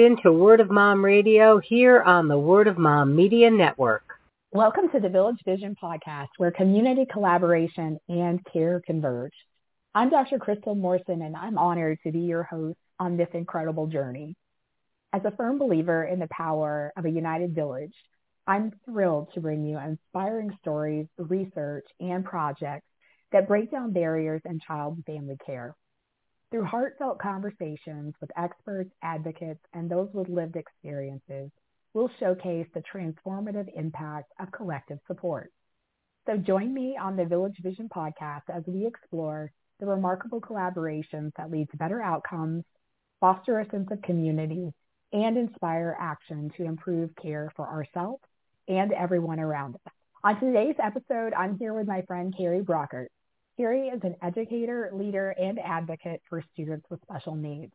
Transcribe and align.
tuned 0.00 0.18
in 0.18 0.22
to 0.22 0.32
Word 0.32 0.60
of 0.60 0.70
Mom 0.70 1.04
Radio 1.04 1.58
here 1.58 2.00
on 2.02 2.26
the 2.28 2.38
Word 2.38 2.68
of 2.68 2.78
Mom 2.78 3.14
Media 3.14 3.50
Network. 3.50 4.02
Welcome 4.50 4.88
to 4.92 5.00
the 5.00 5.08
Village 5.08 5.40
Vision 5.44 5.76
podcast, 5.82 6.28
where 6.38 6.50
community 6.50 7.06
collaboration 7.10 7.98
and 8.08 8.40
care 8.50 8.80
converge. 8.86 9.34
I'm 9.94 10.08
Dr. 10.08 10.38
Crystal 10.38 10.74
Morrison, 10.74 11.22
and 11.22 11.36
I'm 11.36 11.58
honored 11.58 11.98
to 12.04 12.12
be 12.12 12.20
your 12.20 12.44
host 12.44 12.78
on 12.98 13.16
this 13.16 13.28
incredible 13.34 13.88
journey. 13.88 14.36
As 15.12 15.22
a 15.24 15.36
firm 15.36 15.58
believer 15.58 16.04
in 16.04 16.18
the 16.18 16.28
power 16.30 16.92
of 16.96 17.04
a 17.04 17.10
united 17.10 17.54
village, 17.54 17.94
I'm 18.46 18.72
thrilled 18.86 19.28
to 19.34 19.40
bring 19.40 19.66
you 19.66 19.78
inspiring 19.78 20.56
stories, 20.62 21.08
research, 21.18 21.86
and 22.00 22.24
projects 22.24 22.86
that 23.32 23.48
break 23.48 23.70
down 23.70 23.92
barriers 23.92 24.40
in 24.46 24.60
child 24.66 24.96
and 24.96 25.04
family 25.04 25.36
care. 25.44 25.74
Through 26.50 26.64
heartfelt 26.64 27.20
conversations 27.20 28.14
with 28.20 28.30
experts, 28.36 28.90
advocates, 29.02 29.64
and 29.72 29.88
those 29.88 30.08
with 30.12 30.28
lived 30.28 30.56
experiences, 30.56 31.50
we'll 31.94 32.10
showcase 32.18 32.66
the 32.74 32.82
transformative 32.92 33.68
impact 33.76 34.32
of 34.40 34.50
collective 34.50 34.98
support. 35.06 35.52
So 36.26 36.36
join 36.36 36.74
me 36.74 36.96
on 36.96 37.16
the 37.16 37.24
Village 37.24 37.56
Vision 37.62 37.88
podcast 37.88 38.42
as 38.48 38.64
we 38.66 38.84
explore 38.84 39.52
the 39.78 39.86
remarkable 39.86 40.40
collaborations 40.40 41.30
that 41.36 41.52
lead 41.52 41.70
to 41.70 41.76
better 41.76 42.02
outcomes, 42.02 42.64
foster 43.20 43.60
a 43.60 43.70
sense 43.70 43.88
of 43.92 44.02
community, 44.02 44.72
and 45.12 45.38
inspire 45.38 45.96
action 46.00 46.50
to 46.56 46.64
improve 46.64 47.14
care 47.14 47.52
for 47.54 47.68
ourselves 47.68 48.22
and 48.66 48.92
everyone 48.92 49.38
around 49.38 49.76
us. 49.76 49.92
On 50.24 50.38
today's 50.38 50.76
episode, 50.82 51.32
I'm 51.32 51.58
here 51.58 51.74
with 51.74 51.86
my 51.86 52.02
friend 52.02 52.34
Karye 52.36 52.62
Brockert. 52.62 53.06
Karye 53.58 53.94
is 53.94 54.00
an 54.02 54.16
educator, 54.22 54.90
leader, 54.92 55.30
and 55.30 55.58
advocate 55.58 56.22
for 56.28 56.42
students 56.52 56.86
with 56.90 57.00
special 57.02 57.34
needs. 57.34 57.72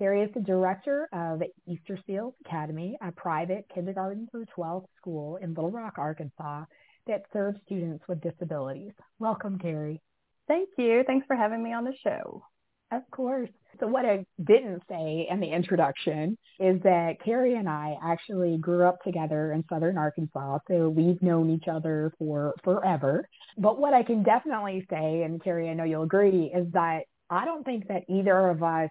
Karye 0.00 0.26
is 0.28 0.34
the 0.34 0.40
director 0.40 1.08
of 1.12 1.42
Easter 1.66 1.98
Seals 2.06 2.34
Academy, 2.46 2.96
a 3.02 3.10
private 3.10 3.66
kindergarten 3.74 4.28
through 4.30 4.46
12th 4.56 4.86
school 4.96 5.36
in 5.36 5.54
Little 5.54 5.72
Rock, 5.72 5.94
Arkansas 5.98 6.64
that 7.06 7.24
serves 7.32 7.58
students 7.66 8.04
with 8.06 8.20
disabilities. 8.20 8.92
Welcome, 9.18 9.58
Karye. 9.58 10.00
Thank 10.46 10.68
you. 10.78 11.02
Thanks 11.06 11.26
for 11.26 11.36
having 11.36 11.62
me 11.62 11.72
on 11.72 11.84
the 11.84 11.94
show. 12.02 12.42
Of 12.90 13.02
course. 13.10 13.50
So 13.80 13.86
what 13.86 14.06
I 14.06 14.24
didn't 14.44 14.82
say 14.88 15.26
in 15.30 15.40
the 15.40 15.50
introduction 15.50 16.38
is 16.58 16.80
that 16.82 17.16
Karye 17.24 17.58
and 17.58 17.68
I 17.68 17.96
actually 18.02 18.56
grew 18.56 18.84
up 18.84 19.02
together 19.02 19.52
in 19.52 19.64
Southern 19.68 19.98
Arkansas. 19.98 20.58
So 20.68 20.88
we've 20.88 21.20
known 21.20 21.50
each 21.50 21.68
other 21.68 22.12
for 22.18 22.54
forever. 22.64 23.28
But 23.58 23.78
what 23.80 23.92
I 23.92 24.02
can 24.04 24.22
definitely 24.22 24.86
say, 24.88 25.22
and 25.22 25.42
Karye, 25.42 25.70
I 25.70 25.74
know 25.74 25.84
you'll 25.84 26.04
agree, 26.04 26.50
is 26.54 26.72
that 26.72 27.02
I 27.28 27.44
don't 27.44 27.64
think 27.64 27.88
that 27.88 28.04
either 28.08 28.48
of 28.48 28.62
us 28.62 28.90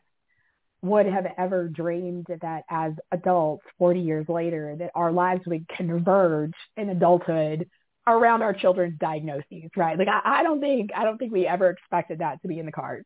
would 0.82 1.08
have 1.08 1.26
ever 1.38 1.68
dreamed 1.68 2.28
that 2.42 2.64
as 2.70 2.94
adults 3.12 3.64
40 3.80 4.00
years 4.00 4.26
later 4.30 4.76
that 4.78 4.92
our 4.94 5.12
lives 5.12 5.42
would 5.48 5.68
converge 5.70 6.54
in 6.76 6.90
adulthood 6.90 7.68
around 8.06 8.42
our 8.42 8.54
children's 8.54 8.98
diagnoses, 9.00 9.70
right? 9.76 9.98
Like 9.98 10.08
I, 10.08 10.40
I 10.40 10.44
don't 10.44 10.60
think 10.60 10.92
I 10.96 11.04
don't 11.04 11.18
think 11.18 11.34
we 11.34 11.48
ever 11.48 11.70
expected 11.70 12.20
that 12.20 12.42
to 12.42 12.48
be 12.48 12.60
in 12.60 12.66
the 12.66 12.72
cards. 12.72 13.06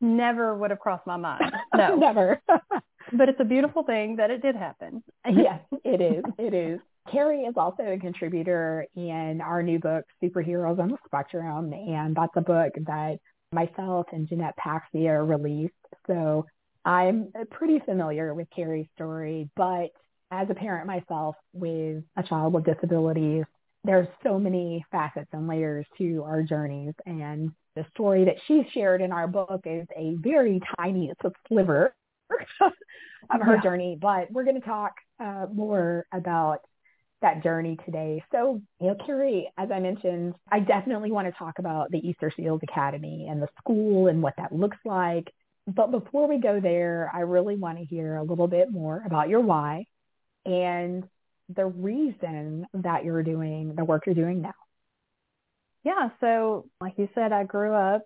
Never 0.00 0.54
would 0.56 0.70
have 0.70 0.80
crossed 0.80 1.06
my 1.06 1.16
mind. 1.16 1.52
No. 1.74 1.96
Never. 1.96 2.40
but 3.12 3.28
it's 3.28 3.40
a 3.40 3.44
beautiful 3.44 3.82
thing 3.82 4.16
that 4.16 4.30
it 4.30 4.42
did 4.42 4.56
happen. 4.56 5.02
yes, 5.26 5.60
it 5.84 6.02
is. 6.02 6.24
It 6.38 6.52
is. 6.52 6.80
Karye 7.08 7.48
is 7.48 7.54
also 7.56 7.82
a 7.82 7.98
contributor 7.98 8.86
in 8.94 9.40
our 9.42 9.62
new 9.62 9.78
book, 9.78 10.04
Superheroes 10.22 10.78
on 10.78 10.88
the 10.88 10.98
Spectrum, 11.06 11.72
and 11.72 12.14
that's 12.14 12.32
a 12.36 12.40
book 12.40 12.72
that 12.86 13.18
myself 13.52 14.06
and 14.12 14.28
Jeannette 14.28 14.56
Paxia 14.56 15.28
released. 15.28 15.74
So 16.06 16.46
I'm 16.84 17.32
pretty 17.50 17.80
familiar 17.80 18.34
with 18.34 18.48
Karye's 18.56 18.88
story, 18.94 19.48
but 19.56 19.90
as 20.30 20.48
a 20.50 20.54
parent 20.54 20.86
myself 20.86 21.36
with 21.52 22.02
a 22.16 22.22
child 22.22 22.54
with 22.54 22.64
disabilities, 22.64 23.44
there's 23.84 24.08
so 24.22 24.38
many 24.38 24.84
facets 24.90 25.28
and 25.32 25.46
layers 25.46 25.84
to 25.98 26.22
our 26.24 26.42
journeys. 26.42 26.94
And 27.04 27.52
the 27.76 27.84
story 27.92 28.24
that 28.24 28.36
she 28.46 28.62
shared 28.72 29.02
in 29.02 29.12
our 29.12 29.26
book 29.26 29.62
is 29.64 29.86
a 29.96 30.14
very 30.16 30.60
tiny, 30.78 31.10
it's 31.10 31.24
a 31.24 31.32
sliver 31.48 31.94
of 32.60 33.40
her 33.40 33.56
yeah. 33.56 33.62
journey. 33.62 33.98
But 34.00 34.30
we're 34.30 34.44
going 34.44 34.60
to 34.60 34.66
talk 34.66 34.94
uh, 35.20 35.46
more 35.52 36.06
about 36.12 36.60
that 37.22 37.42
journey 37.42 37.78
today. 37.84 38.22
So, 38.30 38.60
you 38.80 38.88
know, 38.88 38.96
Karye, 39.06 39.44
as 39.56 39.70
I 39.70 39.80
mentioned, 39.80 40.34
I 40.50 40.60
definitely 40.60 41.10
want 41.10 41.26
to 41.28 41.38
talk 41.38 41.58
about 41.58 41.90
the 41.90 41.98
Easter 41.98 42.32
Seals 42.36 42.60
Academy 42.62 43.28
and 43.30 43.40
the 43.40 43.48
school 43.58 44.08
and 44.08 44.22
what 44.22 44.34
that 44.36 44.52
looks 44.52 44.78
like. 44.84 45.32
But 45.66 45.90
before 45.90 46.28
we 46.28 46.38
go 46.38 46.60
there, 46.60 47.10
I 47.14 47.20
really 47.20 47.56
want 47.56 47.78
to 47.78 47.84
hear 47.84 48.16
a 48.16 48.22
little 48.22 48.48
bit 48.48 48.70
more 48.70 49.02
about 49.06 49.28
your 49.28 49.40
why 49.40 49.86
and 50.44 51.04
the 51.54 51.66
reason 51.66 52.66
that 52.74 53.04
you're 53.04 53.22
doing 53.22 53.74
the 53.76 53.84
work 53.84 54.04
you're 54.06 54.14
doing 54.14 54.42
now. 54.42 54.54
Yeah, 55.84 56.10
so 56.20 56.66
like 56.80 56.94
you 56.96 57.08
said, 57.14 57.32
I 57.32 57.44
grew 57.44 57.72
up 57.72 58.02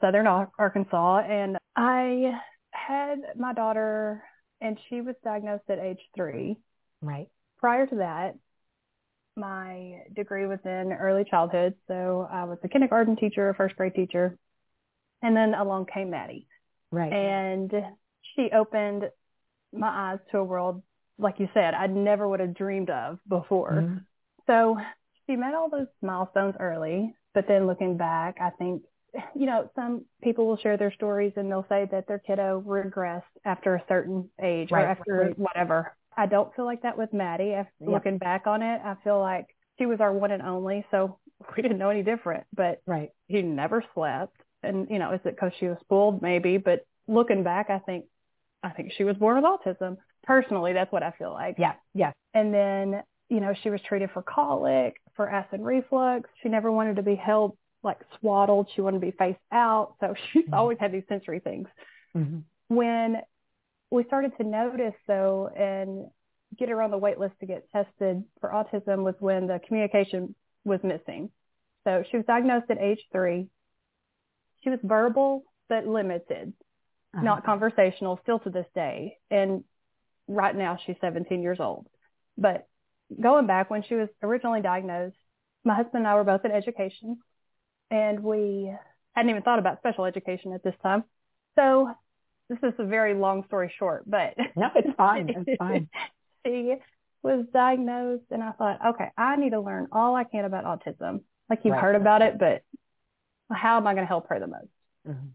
southern 0.00 0.26
Arkansas 0.26 1.18
and 1.28 1.58
I 1.76 2.32
had 2.70 3.18
my 3.36 3.52
daughter 3.52 4.22
and 4.60 4.78
she 4.88 5.00
was 5.00 5.14
diagnosed 5.22 5.64
at 5.68 5.78
age 5.78 6.00
three. 6.14 6.56
Right. 7.02 7.28
Prior 7.58 7.86
to 7.86 7.96
that, 7.96 8.36
my 9.36 10.02
degree 10.14 10.46
was 10.46 10.58
in 10.64 10.92
early 10.92 11.24
childhood. 11.28 11.74
So 11.88 12.28
I 12.30 12.44
was 12.44 12.58
a 12.64 12.68
kindergarten 12.68 13.16
teacher, 13.16 13.48
a 13.48 13.54
first 13.54 13.76
grade 13.76 13.94
teacher. 13.94 14.38
And 15.22 15.36
then 15.36 15.54
along 15.54 15.86
came 15.92 16.10
Maddie. 16.10 16.46
Right. 16.90 17.12
And 17.12 17.72
she 18.34 18.50
opened 18.54 19.04
my 19.72 20.12
eyes 20.12 20.18
to 20.30 20.38
a 20.38 20.44
world 20.44 20.82
like 21.18 21.36
you 21.38 21.48
said, 21.54 21.74
I 21.74 21.86
never 21.86 22.28
would 22.28 22.40
have 22.40 22.54
dreamed 22.54 22.90
of 22.90 23.18
before. 23.28 23.72
Mm-hmm. 23.72 23.96
So 24.46 24.76
she 25.26 25.36
met 25.36 25.54
all 25.54 25.70
those 25.70 25.86
milestones 26.02 26.54
early, 26.60 27.14
but 27.34 27.46
then 27.48 27.66
looking 27.66 27.96
back, 27.96 28.36
I 28.40 28.50
think, 28.50 28.82
you 29.34 29.46
know, 29.46 29.70
some 29.74 30.04
people 30.22 30.46
will 30.46 30.58
share 30.58 30.76
their 30.76 30.92
stories 30.92 31.32
and 31.36 31.50
they'll 31.50 31.66
say 31.68 31.88
that 31.90 32.06
their 32.06 32.18
kiddo 32.18 32.62
regressed 32.66 33.22
after 33.44 33.74
a 33.74 33.82
certain 33.88 34.28
age 34.42 34.70
right, 34.70 34.84
or 34.84 34.86
after 34.86 35.16
right. 35.26 35.38
whatever. 35.38 35.96
I 36.16 36.26
don't 36.26 36.54
feel 36.54 36.64
like 36.64 36.82
that 36.82 36.96
with 36.96 37.12
Maddie. 37.12 37.48
Yep. 37.48 37.68
Looking 37.80 38.18
back 38.18 38.46
on 38.46 38.62
it, 38.62 38.80
I 38.84 38.96
feel 39.04 39.20
like 39.20 39.46
she 39.78 39.86
was 39.86 40.00
our 40.00 40.12
one 40.12 40.30
and 40.30 40.42
only, 40.42 40.84
so 40.90 41.18
we 41.56 41.62
didn't 41.62 41.78
know 41.78 41.90
any 41.90 42.02
different. 42.02 42.44
But 42.54 42.82
right, 42.86 43.10
he 43.28 43.42
never 43.42 43.84
slept, 43.94 44.36
and 44.62 44.88
you 44.90 44.98
know, 44.98 45.12
is 45.12 45.20
it 45.24 45.36
because 45.36 45.52
she 45.58 45.66
was 45.66 45.78
spoiled? 45.80 46.22
Maybe, 46.22 46.56
but 46.56 46.86
looking 47.06 47.42
back, 47.42 47.70
I 47.70 47.78
think, 47.78 48.06
I 48.62 48.70
think 48.70 48.92
she 48.96 49.04
was 49.04 49.16
born 49.16 49.36
with 49.36 49.44
autism 49.44 49.98
personally, 50.26 50.72
that's 50.72 50.92
what 50.92 51.02
I 51.02 51.12
feel 51.12 51.32
like. 51.32 51.56
Yeah, 51.58 51.74
yeah. 51.94 52.12
And 52.34 52.52
then, 52.52 53.02
you 53.30 53.40
know, 53.40 53.54
she 53.62 53.70
was 53.70 53.80
treated 53.88 54.10
for 54.12 54.22
colic, 54.22 54.96
for 55.14 55.30
acid 55.30 55.60
reflux. 55.60 56.28
She 56.42 56.48
never 56.48 56.70
wanted 56.70 56.96
to 56.96 57.02
be 57.02 57.14
held 57.14 57.56
like 57.82 57.98
swaddled. 58.18 58.68
She 58.74 58.80
wanted 58.80 59.00
to 59.00 59.06
be 59.06 59.12
face 59.12 59.36
out. 59.52 59.94
So 60.00 60.14
she's 60.32 60.44
mm-hmm. 60.44 60.54
always 60.54 60.78
had 60.78 60.92
these 60.92 61.04
sensory 61.08 61.40
things. 61.40 61.68
Mm-hmm. 62.16 62.38
When 62.74 63.16
we 63.90 64.04
started 64.04 64.32
to 64.38 64.44
notice 64.44 64.94
though 65.06 65.48
and 65.56 66.06
get 66.58 66.68
her 66.68 66.82
on 66.82 66.90
the 66.90 66.98
wait 66.98 67.18
list 67.18 67.34
to 67.40 67.46
get 67.46 67.70
tested 67.70 68.24
for 68.40 68.50
autism 68.50 69.04
was 69.04 69.14
when 69.18 69.46
the 69.46 69.60
communication 69.66 70.34
was 70.64 70.80
missing. 70.82 71.30
So 71.84 72.02
she 72.10 72.16
was 72.16 72.26
diagnosed 72.26 72.70
at 72.70 72.78
age 72.78 73.00
three. 73.12 73.48
She 74.62 74.70
was 74.70 74.80
verbal 74.82 75.44
but 75.68 75.86
limited, 75.86 76.52
uh-huh. 77.14 77.22
not 77.22 77.44
conversational 77.44 78.18
still 78.22 78.38
to 78.40 78.50
this 78.50 78.66
day. 78.74 79.18
And 79.30 79.64
right 80.28 80.54
now 80.54 80.78
she's 80.84 80.96
17 81.00 81.42
years 81.42 81.58
old. 81.60 81.86
But 82.38 82.66
going 83.20 83.46
back 83.46 83.70
when 83.70 83.82
she 83.82 83.94
was 83.94 84.08
originally 84.22 84.62
diagnosed, 84.62 85.16
my 85.64 85.74
husband 85.74 86.04
and 86.04 86.06
I 86.06 86.14
were 86.14 86.24
both 86.24 86.44
in 86.44 86.52
education 86.52 87.18
and 87.90 88.22
we 88.22 88.72
hadn't 89.14 89.30
even 89.30 89.42
thought 89.42 89.58
about 89.58 89.78
special 89.78 90.04
education 90.04 90.52
at 90.52 90.62
this 90.62 90.74
time. 90.82 91.04
So 91.56 91.90
this 92.48 92.58
is 92.62 92.74
a 92.78 92.84
very 92.84 93.14
long 93.14 93.44
story 93.46 93.72
short, 93.78 94.04
but 94.06 94.34
no, 94.56 94.68
it's 94.74 94.94
fine. 94.96 95.28
It's 95.28 95.56
fine. 95.58 95.88
she 96.44 96.76
was 97.22 97.44
diagnosed 97.52 98.24
and 98.30 98.42
I 98.42 98.52
thought, 98.52 98.78
okay, 98.88 99.08
I 99.16 99.36
need 99.36 99.50
to 99.50 99.60
learn 99.60 99.88
all 99.92 100.14
I 100.14 100.24
can 100.24 100.44
about 100.44 100.64
autism. 100.64 101.22
Like 101.50 101.60
you've 101.64 101.72
right. 101.72 101.82
heard 101.82 101.96
about 101.96 102.22
it, 102.22 102.38
but 102.38 102.62
how 103.50 103.76
am 103.76 103.86
I 103.86 103.94
going 103.94 104.04
to 104.04 104.08
help 104.08 104.28
her 104.28 104.38
the 104.38 104.46
most? 104.46 104.66
Mm-hmm. 105.08 105.26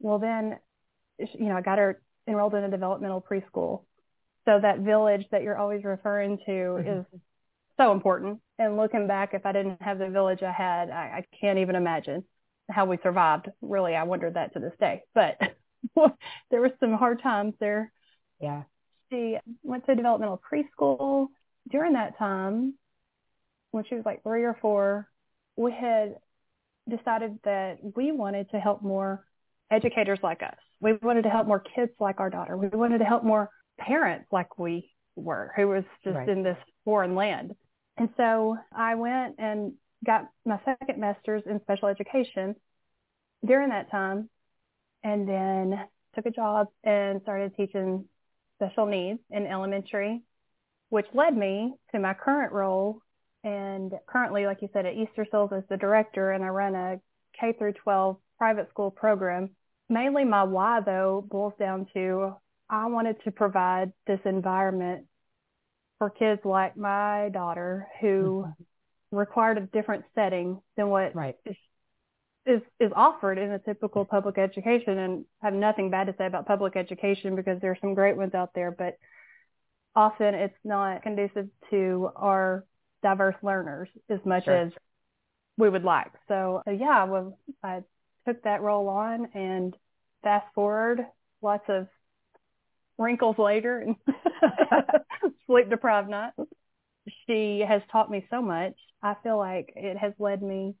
Well, 0.00 0.18
then, 0.18 0.58
you 1.18 1.46
know, 1.46 1.56
I 1.56 1.62
got 1.62 1.78
her 1.78 2.00
enrolled 2.28 2.54
in 2.54 2.64
a 2.64 2.70
developmental 2.70 3.22
preschool 3.22 3.82
so 4.46 4.60
that 4.60 4.80
village 4.80 5.26
that 5.30 5.42
you're 5.42 5.56
always 5.56 5.84
referring 5.84 6.38
to 6.38 6.50
mm-hmm. 6.50 6.88
is 6.88 7.04
so 7.76 7.92
important. 7.92 8.40
And 8.58 8.76
looking 8.76 9.06
back, 9.06 9.34
if 9.34 9.44
I 9.44 9.52
didn't 9.52 9.82
have 9.82 9.98
the 9.98 10.08
village 10.08 10.42
I 10.42 10.52
had, 10.52 10.90
I, 10.90 11.18
I 11.18 11.24
can't 11.40 11.58
even 11.58 11.76
imagine 11.76 12.24
how 12.70 12.86
we 12.86 12.98
survived. 13.02 13.48
Really, 13.60 13.94
I 13.94 14.04
wondered 14.04 14.34
that 14.34 14.54
to 14.54 14.60
this 14.60 14.72
day. 14.80 15.02
But 15.14 15.38
there 16.50 16.60
were 16.60 16.72
some 16.80 16.94
hard 16.94 17.22
times 17.22 17.54
there. 17.60 17.92
Yeah. 18.40 18.62
She 19.10 19.38
went 19.62 19.86
to 19.86 19.94
developmental 19.94 20.40
preschool. 20.50 21.28
During 21.70 21.94
that 21.94 22.18
time, 22.18 22.74
when 23.70 23.84
she 23.88 23.94
was 23.94 24.04
like 24.04 24.22
three 24.22 24.44
or 24.44 24.56
four, 24.60 25.08
we 25.56 25.72
had 25.72 26.16
decided 26.88 27.38
that 27.44 27.78
we 27.96 28.12
wanted 28.12 28.50
to 28.50 28.60
help 28.60 28.82
more 28.82 29.24
educators 29.70 30.18
like 30.22 30.42
us. 30.42 30.56
We 30.80 30.94
wanted 30.94 31.22
to 31.22 31.30
help 31.30 31.46
more 31.46 31.60
kids 31.60 31.92
like 31.98 32.20
our 32.20 32.30
daughter. 32.30 32.56
We 32.56 32.68
wanted 32.68 32.98
to 32.98 33.04
help 33.04 33.24
more 33.24 33.50
parents 33.78 34.26
like 34.30 34.58
we 34.58 34.90
were, 35.16 35.52
who 35.56 35.68
was 35.68 35.84
just 36.04 36.16
right. 36.16 36.28
in 36.28 36.42
this 36.42 36.58
foreign 36.84 37.14
land. 37.14 37.54
And 37.96 38.10
so 38.16 38.56
I 38.74 38.94
went 38.94 39.36
and 39.38 39.72
got 40.04 40.28
my 40.44 40.60
second 40.64 41.00
master's 41.00 41.42
in 41.46 41.60
special 41.62 41.88
education 41.88 42.54
during 43.44 43.70
that 43.70 43.90
time 43.90 44.28
and 45.06 45.28
then 45.28 45.80
took 46.16 46.26
a 46.26 46.30
job 46.32 46.66
and 46.82 47.22
started 47.22 47.54
teaching 47.56 48.04
special 48.56 48.86
needs 48.86 49.20
in 49.30 49.46
elementary, 49.46 50.22
which 50.88 51.06
led 51.14 51.36
me 51.36 51.74
to 51.92 52.00
my 52.00 52.12
current 52.12 52.52
role. 52.52 52.98
And 53.44 53.92
currently, 54.08 54.46
like 54.46 54.62
you 54.62 54.68
said, 54.72 54.84
at 54.84 54.94
Easter 54.94 55.24
Seals 55.30 55.52
as 55.56 55.62
the 55.70 55.76
director, 55.76 56.32
and 56.32 56.42
I 56.42 56.48
run 56.48 56.74
a 56.74 57.00
K 57.40 57.54
through 57.56 57.74
12 57.74 58.16
private 58.36 58.68
school 58.70 58.90
program. 58.90 59.50
Mainly 59.88 60.24
my 60.24 60.42
why 60.42 60.80
though 60.84 61.24
boils 61.30 61.54
down 61.56 61.86
to 61.94 62.34
I 62.68 62.86
wanted 62.86 63.22
to 63.22 63.30
provide 63.30 63.92
this 64.08 64.18
environment 64.24 65.06
for 65.98 66.10
kids 66.10 66.40
like 66.44 66.76
my 66.76 67.30
daughter 67.32 67.86
who 68.00 68.44
mm-hmm. 68.48 69.16
required 69.16 69.58
a 69.58 69.60
different 69.60 70.04
setting 70.16 70.60
than 70.76 70.88
what 70.88 71.14
right. 71.14 71.36
Is, 72.46 72.62
is 72.80 72.92
offered 72.94 73.38
in 73.38 73.50
a 73.50 73.58
typical 73.58 74.04
mm-hmm. 74.04 74.14
public 74.14 74.38
education 74.38 74.98
and 74.98 75.24
have 75.42 75.54
nothing 75.54 75.90
bad 75.90 76.06
to 76.06 76.14
say 76.16 76.26
about 76.26 76.46
public 76.46 76.76
education 76.76 77.36
because 77.36 77.60
there 77.60 77.72
are 77.72 77.78
some 77.80 77.94
great 77.94 78.16
ones 78.16 78.34
out 78.34 78.50
there 78.54 78.70
but 78.70 78.96
often 79.94 80.34
it's 80.34 80.54
not 80.64 81.02
conducive 81.02 81.48
to 81.70 82.10
our 82.14 82.64
diverse 83.02 83.36
learners 83.42 83.88
as 84.10 84.20
much 84.24 84.44
sure. 84.44 84.56
as 84.56 84.72
we 85.56 85.70
would 85.70 85.84
like. 85.84 86.12
So, 86.28 86.62
so 86.66 86.70
yeah, 86.70 87.04
well, 87.04 87.38
I 87.62 87.82
took 88.26 88.42
that 88.42 88.62
role 88.62 88.88
on 88.88 89.28
and 89.34 89.74
fast 90.22 90.46
forward 90.54 91.00
lots 91.42 91.64
of 91.68 91.86
wrinkles 92.98 93.38
later 93.38 93.78
and 93.78 93.96
sleep 95.46 95.70
deprived 95.70 96.08
nights. 96.08 96.36
She 97.26 97.64
has 97.66 97.82
taught 97.90 98.10
me 98.10 98.26
so 98.30 98.42
much. 98.42 98.74
I 99.02 99.14
feel 99.22 99.38
like 99.38 99.72
it 99.76 99.96
has 99.96 100.12
led 100.18 100.42
me, 100.42 100.74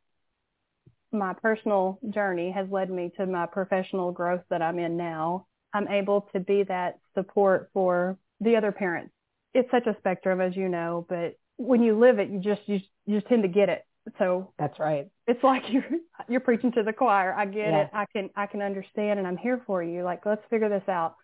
my 1.18 1.34
personal 1.34 1.98
journey 2.10 2.50
has 2.50 2.68
led 2.70 2.90
me 2.90 3.12
to 3.16 3.26
my 3.26 3.46
professional 3.46 4.12
growth 4.12 4.42
that 4.50 4.62
I'm 4.62 4.78
in 4.78 4.96
now. 4.96 5.46
I'm 5.72 5.88
able 5.88 6.28
to 6.32 6.40
be 6.40 6.62
that 6.64 6.98
support 7.14 7.70
for 7.72 8.16
the 8.40 8.56
other 8.56 8.72
parents. 8.72 9.12
It's 9.54 9.70
such 9.70 9.86
a 9.86 9.96
spectrum, 9.98 10.40
as 10.40 10.56
you 10.56 10.68
know, 10.68 11.06
but 11.08 11.36
when 11.56 11.82
you 11.82 11.98
live 11.98 12.18
it, 12.18 12.28
you 12.28 12.40
just, 12.40 12.62
you, 12.66 12.80
you 13.06 13.18
just 13.18 13.28
tend 13.28 13.42
to 13.42 13.48
get 13.48 13.68
it. 13.68 13.84
So 14.18 14.52
that's 14.58 14.78
right. 14.78 15.08
It's 15.26 15.42
like 15.42 15.62
you're 15.70 15.84
you're 16.28 16.40
preaching 16.40 16.72
to 16.72 16.82
the 16.82 16.92
choir. 16.92 17.34
I 17.34 17.44
get 17.46 17.56
yeah. 17.56 17.82
it. 17.82 17.90
I 17.92 18.04
can 18.12 18.30
I 18.36 18.46
can 18.46 18.62
understand 18.62 19.18
and 19.18 19.26
I'm 19.26 19.36
here 19.36 19.62
for 19.66 19.82
you. 19.82 20.04
Like 20.04 20.24
let's 20.24 20.42
figure 20.48 20.68
this 20.68 20.88
out. 20.88 21.16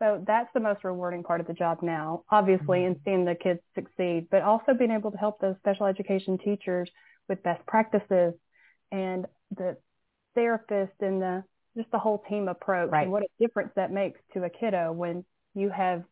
So 0.00 0.22
that's 0.26 0.48
the 0.52 0.60
most 0.60 0.82
rewarding 0.82 1.22
part 1.22 1.40
of 1.40 1.46
the 1.46 1.54
job 1.54 1.78
now, 1.80 2.24
obviously, 2.28 2.80
mm-hmm. 2.80 2.94
in 2.94 3.00
seeing 3.04 3.24
the 3.24 3.36
kids 3.36 3.60
succeed, 3.74 4.26
but 4.30 4.42
also 4.42 4.74
being 4.76 4.90
able 4.90 5.12
to 5.12 5.16
help 5.16 5.40
those 5.40 5.54
special 5.60 5.86
education 5.86 6.36
teachers 6.36 6.90
with 7.28 7.42
best 7.44 7.64
practices 7.66 8.34
and 8.90 9.26
the 9.56 9.76
therapist 10.34 10.92
and 11.00 11.20
the 11.20 11.44
just 11.76 11.90
the 11.90 11.98
whole 11.98 12.22
team 12.28 12.48
approach 12.48 12.90
right. 12.90 13.02
and 13.02 13.12
what 13.12 13.22
a 13.22 13.26
difference 13.40 13.70
that 13.74 13.90
makes 13.90 14.20
to 14.32 14.44
a 14.44 14.50
kiddo 14.50 14.92
when 14.92 15.24
you 15.54 15.70
have 15.70 16.04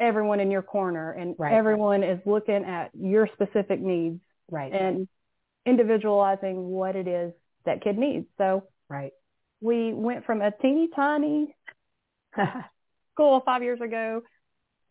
everyone 0.00 0.40
in 0.40 0.50
your 0.50 0.62
corner 0.62 1.12
and 1.12 1.34
right. 1.38 1.52
everyone 1.52 2.02
is 2.02 2.20
looking 2.24 2.64
at 2.64 2.90
your 2.94 3.28
specific 3.34 3.80
needs 3.80 4.20
right 4.50 4.72
and 4.72 5.08
individualizing 5.68 6.68
what 6.68 6.96
it 6.96 7.06
is 7.06 7.32
that 7.64 7.82
kid 7.82 7.98
needs. 7.98 8.26
So 8.38 8.64
right. 8.88 9.12
we 9.60 9.92
went 9.92 10.24
from 10.24 10.40
a 10.40 10.50
teeny 10.50 10.88
tiny 10.94 11.54
school 13.12 13.42
five 13.44 13.62
years 13.62 13.80
ago 13.80 14.22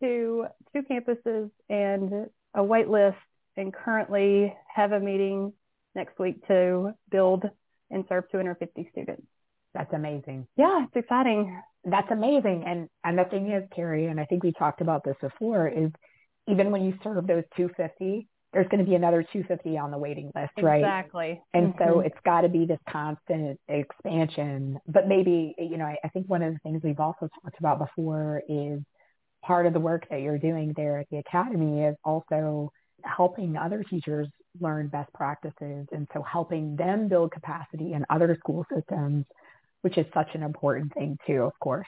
to 0.00 0.46
two 0.72 0.82
campuses 0.82 1.50
and 1.68 2.28
a 2.54 2.62
wait 2.62 2.88
list 2.88 3.16
and 3.56 3.74
currently 3.74 4.54
have 4.72 4.92
a 4.92 5.00
meeting 5.00 5.52
next 5.94 6.18
week 6.18 6.46
to 6.46 6.92
build 7.10 7.44
and 7.90 8.04
serve 8.08 8.24
250 8.30 8.88
students. 8.92 9.26
That's 9.74 9.92
amazing. 9.92 10.46
Yeah, 10.56 10.84
it's 10.84 10.96
exciting. 10.96 11.60
That's 11.84 12.10
amazing. 12.10 12.64
And 12.66 12.88
and 13.04 13.18
the 13.18 13.24
thing 13.24 13.50
is, 13.50 13.64
Karye, 13.76 14.10
and 14.10 14.18
I 14.18 14.24
think 14.24 14.42
we 14.42 14.52
talked 14.52 14.80
about 14.80 15.04
this 15.04 15.16
before, 15.20 15.68
is 15.68 15.90
even 16.46 16.70
when 16.70 16.84
you 16.84 16.98
serve 17.02 17.26
those 17.26 17.44
250, 17.56 18.26
there's 18.52 18.68
going 18.68 18.82
to 18.82 18.88
be 18.88 18.94
another 18.94 19.22
250 19.22 19.76
on 19.76 19.90
the 19.90 19.98
waiting 19.98 20.32
list, 20.34 20.52
right? 20.62 20.78
Exactly. 20.78 21.40
And 21.52 21.74
mm-hmm. 21.74 21.84
so 21.84 22.00
it's 22.00 22.16
got 22.24 22.42
to 22.42 22.48
be 22.48 22.64
this 22.64 22.78
constant 22.88 23.60
expansion. 23.68 24.78
But 24.86 25.06
maybe, 25.06 25.54
you 25.58 25.76
know, 25.76 25.84
I, 25.84 25.96
I 26.02 26.08
think 26.08 26.28
one 26.28 26.42
of 26.42 26.54
the 26.54 26.58
things 26.60 26.80
we've 26.82 27.00
also 27.00 27.28
talked 27.42 27.58
about 27.58 27.78
before 27.78 28.42
is 28.48 28.80
part 29.44 29.66
of 29.66 29.74
the 29.74 29.80
work 29.80 30.06
that 30.10 30.22
you're 30.22 30.38
doing 30.38 30.72
there 30.76 30.98
at 30.98 31.06
the 31.10 31.18
academy 31.18 31.84
is 31.84 31.96
also 32.04 32.72
helping 33.04 33.56
other 33.56 33.84
teachers 33.84 34.28
learn 34.60 34.88
best 34.88 35.12
practices. 35.12 35.86
And 35.92 36.06
so 36.12 36.22
helping 36.22 36.76
them 36.76 37.08
build 37.08 37.32
capacity 37.32 37.92
in 37.92 38.04
other 38.10 38.36
school 38.38 38.66
systems, 38.74 39.24
which 39.82 39.98
is 39.98 40.06
such 40.14 40.28
an 40.34 40.42
important 40.42 40.92
thing 40.94 41.18
too, 41.26 41.42
of 41.42 41.58
course. 41.60 41.86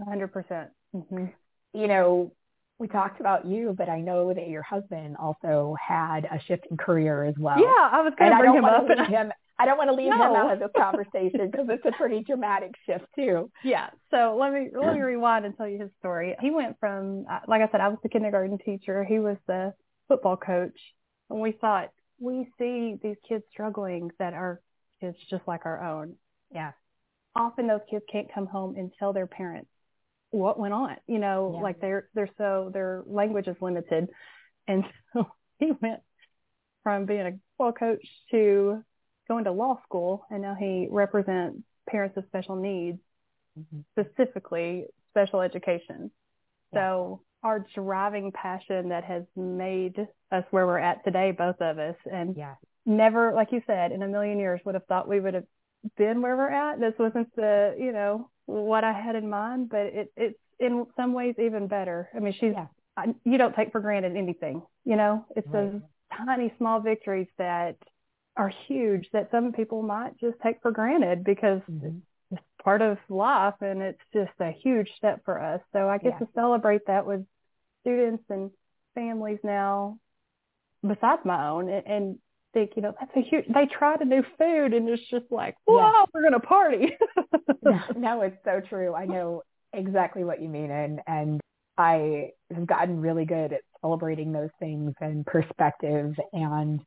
100%. 0.00 0.32
percent 0.32 0.70
mm-hmm. 0.94 1.26
You 1.74 1.86
know, 1.88 2.32
we 2.78 2.86
talked 2.86 3.20
about 3.20 3.46
you, 3.46 3.74
but 3.76 3.88
I 3.88 4.00
know 4.00 4.32
that 4.32 4.48
your 4.48 4.62
husband 4.62 5.16
also 5.18 5.76
had 5.84 6.24
a 6.24 6.40
shift 6.46 6.66
in 6.70 6.76
career 6.76 7.24
as 7.24 7.34
well. 7.38 7.58
Yeah, 7.58 7.66
I 7.66 8.02
was 8.02 8.12
going 8.18 8.30
to 8.30 8.38
bring 8.38 8.54
him 8.54 8.64
up. 8.64 8.88
And 8.88 9.06
him, 9.06 9.32
I 9.58 9.66
don't 9.66 9.76
want 9.76 9.90
to 9.90 9.94
leave 9.94 10.10
no. 10.10 10.16
him 10.16 10.36
out 10.36 10.52
of 10.52 10.58
this 10.60 10.70
conversation 10.76 11.50
because 11.50 11.66
it's 11.68 11.84
a 11.84 11.92
pretty 11.92 12.22
dramatic 12.22 12.74
shift 12.86 13.04
too. 13.16 13.50
Yeah. 13.64 13.90
So 14.10 14.36
let 14.40 14.52
me 14.52 14.68
let 14.72 14.94
me 14.94 15.00
rewind 15.00 15.44
and 15.44 15.56
tell 15.56 15.68
you 15.68 15.80
his 15.80 15.90
story. 15.98 16.36
He 16.40 16.50
went 16.50 16.78
from, 16.78 17.26
uh, 17.30 17.40
like 17.48 17.60
I 17.60 17.68
said, 17.70 17.80
I 17.80 17.88
was 17.88 17.98
the 18.02 18.08
kindergarten 18.08 18.58
teacher. 18.58 19.04
He 19.04 19.18
was 19.18 19.36
the 19.46 19.74
football 20.06 20.36
coach, 20.36 20.78
and 21.28 21.40
we 21.40 21.52
thought 21.52 21.90
we 22.18 22.48
see 22.58 22.98
these 23.02 23.16
kids 23.28 23.44
struggling 23.50 24.10
that 24.18 24.34
are 24.34 24.60
kids 25.00 25.16
just 25.30 25.42
like 25.46 25.66
our 25.66 25.82
own. 25.82 26.14
Yeah. 26.52 26.72
Often 27.36 27.68
those 27.68 27.80
kids 27.88 28.04
can't 28.10 28.32
come 28.32 28.46
home 28.46 28.76
and 28.76 28.90
tell 28.98 29.12
their 29.12 29.26
parents 29.26 29.70
what 30.30 30.58
went 30.58 30.74
on. 30.74 30.96
You 31.06 31.18
know, 31.18 31.52
yeah. 31.54 31.62
like 31.62 31.80
they're 31.80 32.08
they're 32.14 32.30
so 32.38 32.70
their 32.72 33.02
language 33.06 33.46
is 33.46 33.56
limited, 33.60 34.08
and 34.66 34.84
so 35.12 35.28
he 35.58 35.72
went 35.80 36.00
from 36.82 37.06
being 37.06 37.20
a 37.20 37.32
football 37.56 37.72
coach 37.72 38.06
to 38.30 38.82
going 39.28 39.44
to 39.44 39.52
law 39.52 39.80
school, 39.84 40.24
and 40.30 40.42
now 40.42 40.56
he 40.58 40.88
represents 40.90 41.58
parents 41.88 42.16
with 42.16 42.26
special 42.26 42.56
needs, 42.56 42.98
mm-hmm. 43.58 43.80
specifically 43.98 44.86
special 45.10 45.40
education. 45.40 46.10
Yeah. 46.72 46.78
So 46.78 47.22
our 47.42 47.64
driving 47.74 48.32
passion 48.32 48.88
that 48.88 49.04
has 49.04 49.22
made 49.36 49.96
us 50.32 50.44
where 50.50 50.66
we're 50.66 50.78
at 50.78 51.04
today, 51.04 51.30
both 51.30 51.60
of 51.60 51.78
us, 51.78 51.96
and 52.10 52.36
yeah. 52.36 52.54
never, 52.84 53.32
like 53.32 53.52
you 53.52 53.62
said, 53.66 53.92
in 53.92 54.02
a 54.02 54.08
million 54.08 54.38
years 54.38 54.60
would 54.64 54.74
have 54.74 54.86
thought 54.86 55.08
we 55.08 55.20
would 55.20 55.34
have 55.34 55.44
been 55.96 56.20
where 56.20 56.36
we're 56.36 56.50
at. 56.50 56.80
This 56.80 56.94
wasn't 56.98 57.34
the, 57.36 57.76
you 57.78 57.92
know, 57.92 58.28
what 58.46 58.82
I 58.84 58.92
had 58.92 59.14
in 59.14 59.30
mind, 59.30 59.68
but 59.68 59.86
it, 59.86 60.12
it's 60.16 60.38
in 60.58 60.86
some 60.96 61.12
ways 61.12 61.36
even 61.38 61.68
better. 61.68 62.08
I 62.14 62.18
mean, 62.18 62.32
she's, 62.32 62.52
yeah. 62.54 62.66
I, 62.96 63.14
you 63.24 63.38
don't 63.38 63.54
take 63.54 63.70
for 63.70 63.80
granted 63.80 64.16
anything, 64.16 64.62
you 64.84 64.96
know, 64.96 65.24
it's 65.36 65.46
right. 65.48 65.72
those 65.72 65.82
tiny 66.16 66.52
small 66.58 66.80
victories 66.80 67.28
that 67.38 67.76
are 68.36 68.52
huge 68.66 69.08
that 69.12 69.30
some 69.30 69.52
people 69.52 69.82
might 69.82 70.18
just 70.18 70.36
take 70.42 70.60
for 70.62 70.70
granted 70.70 71.24
because 71.24 71.60
mm-hmm. 71.70 71.98
It's 72.30 72.42
part 72.62 72.82
of 72.82 72.98
life 73.08 73.54
and 73.60 73.82
it's 73.82 74.02
just 74.12 74.32
a 74.40 74.50
huge 74.50 74.88
step 74.96 75.22
for 75.24 75.40
us. 75.40 75.60
So 75.72 75.88
I 75.88 75.98
get 75.98 76.14
yeah. 76.14 76.26
to 76.26 76.28
celebrate 76.34 76.86
that 76.86 77.06
with 77.06 77.24
students 77.82 78.24
and 78.28 78.50
families 78.94 79.38
now 79.42 79.98
besides 80.86 81.22
my 81.24 81.48
own 81.48 81.68
and, 81.68 81.86
and 81.86 82.18
think, 82.54 82.72
you 82.76 82.82
know, 82.82 82.94
that's 82.98 83.12
a 83.16 83.20
huge, 83.20 83.44
they 83.48 83.66
tried 83.66 84.00
a 84.00 84.04
new 84.04 84.22
food 84.38 84.74
and 84.74 84.88
it's 84.88 85.02
just 85.10 85.26
like, 85.30 85.56
wow, 85.66 85.92
yeah. 85.94 86.04
we're 86.12 86.22
going 86.22 86.32
to 86.32 86.40
party. 86.40 86.96
no, 87.62 87.80
no, 87.96 88.22
it's 88.22 88.38
so 88.44 88.60
true. 88.68 88.94
I 88.94 89.06
know 89.06 89.42
exactly 89.72 90.24
what 90.24 90.40
you 90.40 90.48
mean. 90.48 90.70
And, 90.70 91.00
and 91.06 91.40
I 91.76 92.30
have 92.54 92.66
gotten 92.66 93.00
really 93.00 93.24
good 93.24 93.52
at 93.52 93.60
celebrating 93.80 94.32
those 94.32 94.50
things 94.58 94.94
and 95.00 95.24
perspective 95.26 96.14
and 96.32 96.80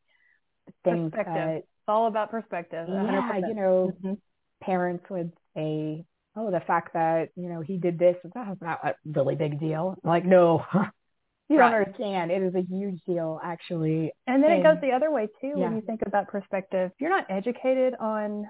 things 0.83 1.12
perspective. 1.12 1.33
that 1.33 1.50
it's 1.57 1.67
all 1.88 2.07
about 2.07 2.31
perspective. 2.31 2.88
100%. 2.88 3.12
Yeah, 3.12 3.48
you 3.48 3.55
know, 3.55 3.93
mm-hmm. 4.03 4.13
Parents 4.62 5.06
would 5.10 5.32
say, 5.56 6.06
oh, 6.36 6.51
the 6.51 6.62
fact 6.62 6.94
that, 6.94 7.30
you 7.36 7.50
know, 7.50 7.62
he 7.62 7.77
did 7.77 8.00
this, 8.00 8.15
that's 8.24 8.62
not 8.62 8.80
a 8.86 8.96
really 9.06 9.36
big 9.36 9.60
deal. 9.60 9.96
I'm 10.03 10.10
like, 10.10 10.25
no, 10.25 10.63
you 11.50 11.58
right. 11.58 11.72
don't 11.72 11.82
understand. 11.82 12.32
It 12.32 12.41
is 12.41 12.56
a 12.56 12.62
huge 12.62 13.00
deal, 13.06 13.39
actually. 13.44 14.12
And 14.27 14.44
then 14.44 14.51
and, 14.51 14.60
it 14.62 14.63
goes 14.63 14.77
the 14.82 14.91
other 14.91 15.12
way 15.12 15.27
too. 15.41 15.53
Yeah. 15.58 15.65
When 15.65 15.75
you 15.75 15.82
think 15.82 16.01
about 16.06 16.27
perspective, 16.27 16.91
if 16.94 17.01
you're 17.01 17.10
not 17.10 17.25
educated 17.30 17.96
on 18.00 18.50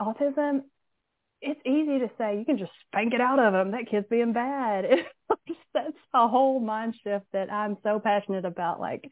autism, 0.00 0.62
it's 1.40 1.60
easy 1.66 1.98
to 1.98 2.10
say 2.18 2.38
you 2.38 2.44
can 2.44 2.58
just 2.58 2.70
spank 2.86 3.12
it 3.14 3.20
out 3.20 3.38
of 3.38 3.52
them. 3.52 3.72
That 3.72 3.90
kid's 3.90 4.06
being 4.08 4.32
bad. 4.32 4.84
that's 5.74 5.96
a 6.14 6.28
whole 6.28 6.60
mind 6.60 6.94
shift 7.02 7.26
that 7.32 7.52
I'm 7.52 7.76
so 7.82 7.98
passionate 7.98 8.44
about. 8.44 8.80
Like 8.80 9.10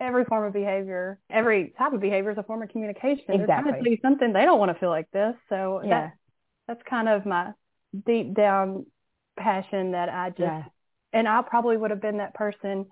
every 0.00 0.24
form 0.24 0.44
of 0.44 0.52
behavior, 0.52 1.18
every 1.30 1.72
type 1.78 1.92
of 1.92 2.00
behavior 2.00 2.30
is 2.30 2.38
a 2.38 2.42
form 2.42 2.62
of 2.62 2.68
communication. 2.68 3.24
Exactly. 3.28 3.38
They're 3.38 3.46
trying 3.46 3.64
to 3.64 3.72
tell 3.72 3.92
you 3.92 3.98
something. 4.02 4.32
They 4.32 4.42
don't 4.42 4.58
want 4.58 4.72
to 4.72 4.78
feel 4.78 4.90
like 4.90 5.10
this. 5.10 5.34
So 5.48 5.80
yeah. 5.82 5.88
that, 5.88 6.12
that's 6.68 6.82
kind 6.88 7.08
of 7.08 7.24
my 7.24 7.52
deep 8.06 8.34
down 8.34 8.86
passion 9.38 9.92
that 9.92 10.08
I 10.08 10.30
just 10.30 10.40
yeah 10.40 10.64
And 11.12 11.28
I 11.28 11.42
probably 11.42 11.76
would 11.76 11.90
have 11.90 12.00
been 12.00 12.18
that 12.18 12.34
person 12.34 12.86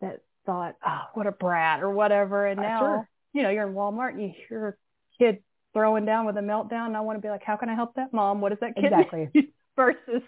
that 0.00 0.20
thought, 0.46 0.74
oh, 0.84 1.00
what 1.14 1.26
a 1.26 1.32
brat 1.32 1.82
or 1.82 1.90
whatever. 1.90 2.46
And 2.46 2.58
uh, 2.58 2.62
now, 2.62 2.80
sure. 2.80 3.08
you 3.32 3.42
know, 3.42 3.50
you're 3.50 3.66
in 3.66 3.74
Walmart 3.74 4.10
and 4.10 4.22
you 4.22 4.32
hear 4.48 4.68
a 4.68 5.22
kid 5.22 5.42
throwing 5.72 6.04
down 6.04 6.26
with 6.26 6.36
a 6.36 6.40
meltdown. 6.40 6.86
And 6.86 6.96
I 6.96 7.00
want 7.00 7.18
to 7.18 7.22
be 7.22 7.30
like, 7.30 7.44
how 7.44 7.56
can 7.56 7.68
I 7.68 7.74
help 7.74 7.94
that 7.94 8.12
mom? 8.12 8.40
What 8.40 8.52
is 8.52 8.58
that 8.60 8.74
kid 8.74 8.86
exactly. 8.86 9.28
versus 9.76 10.22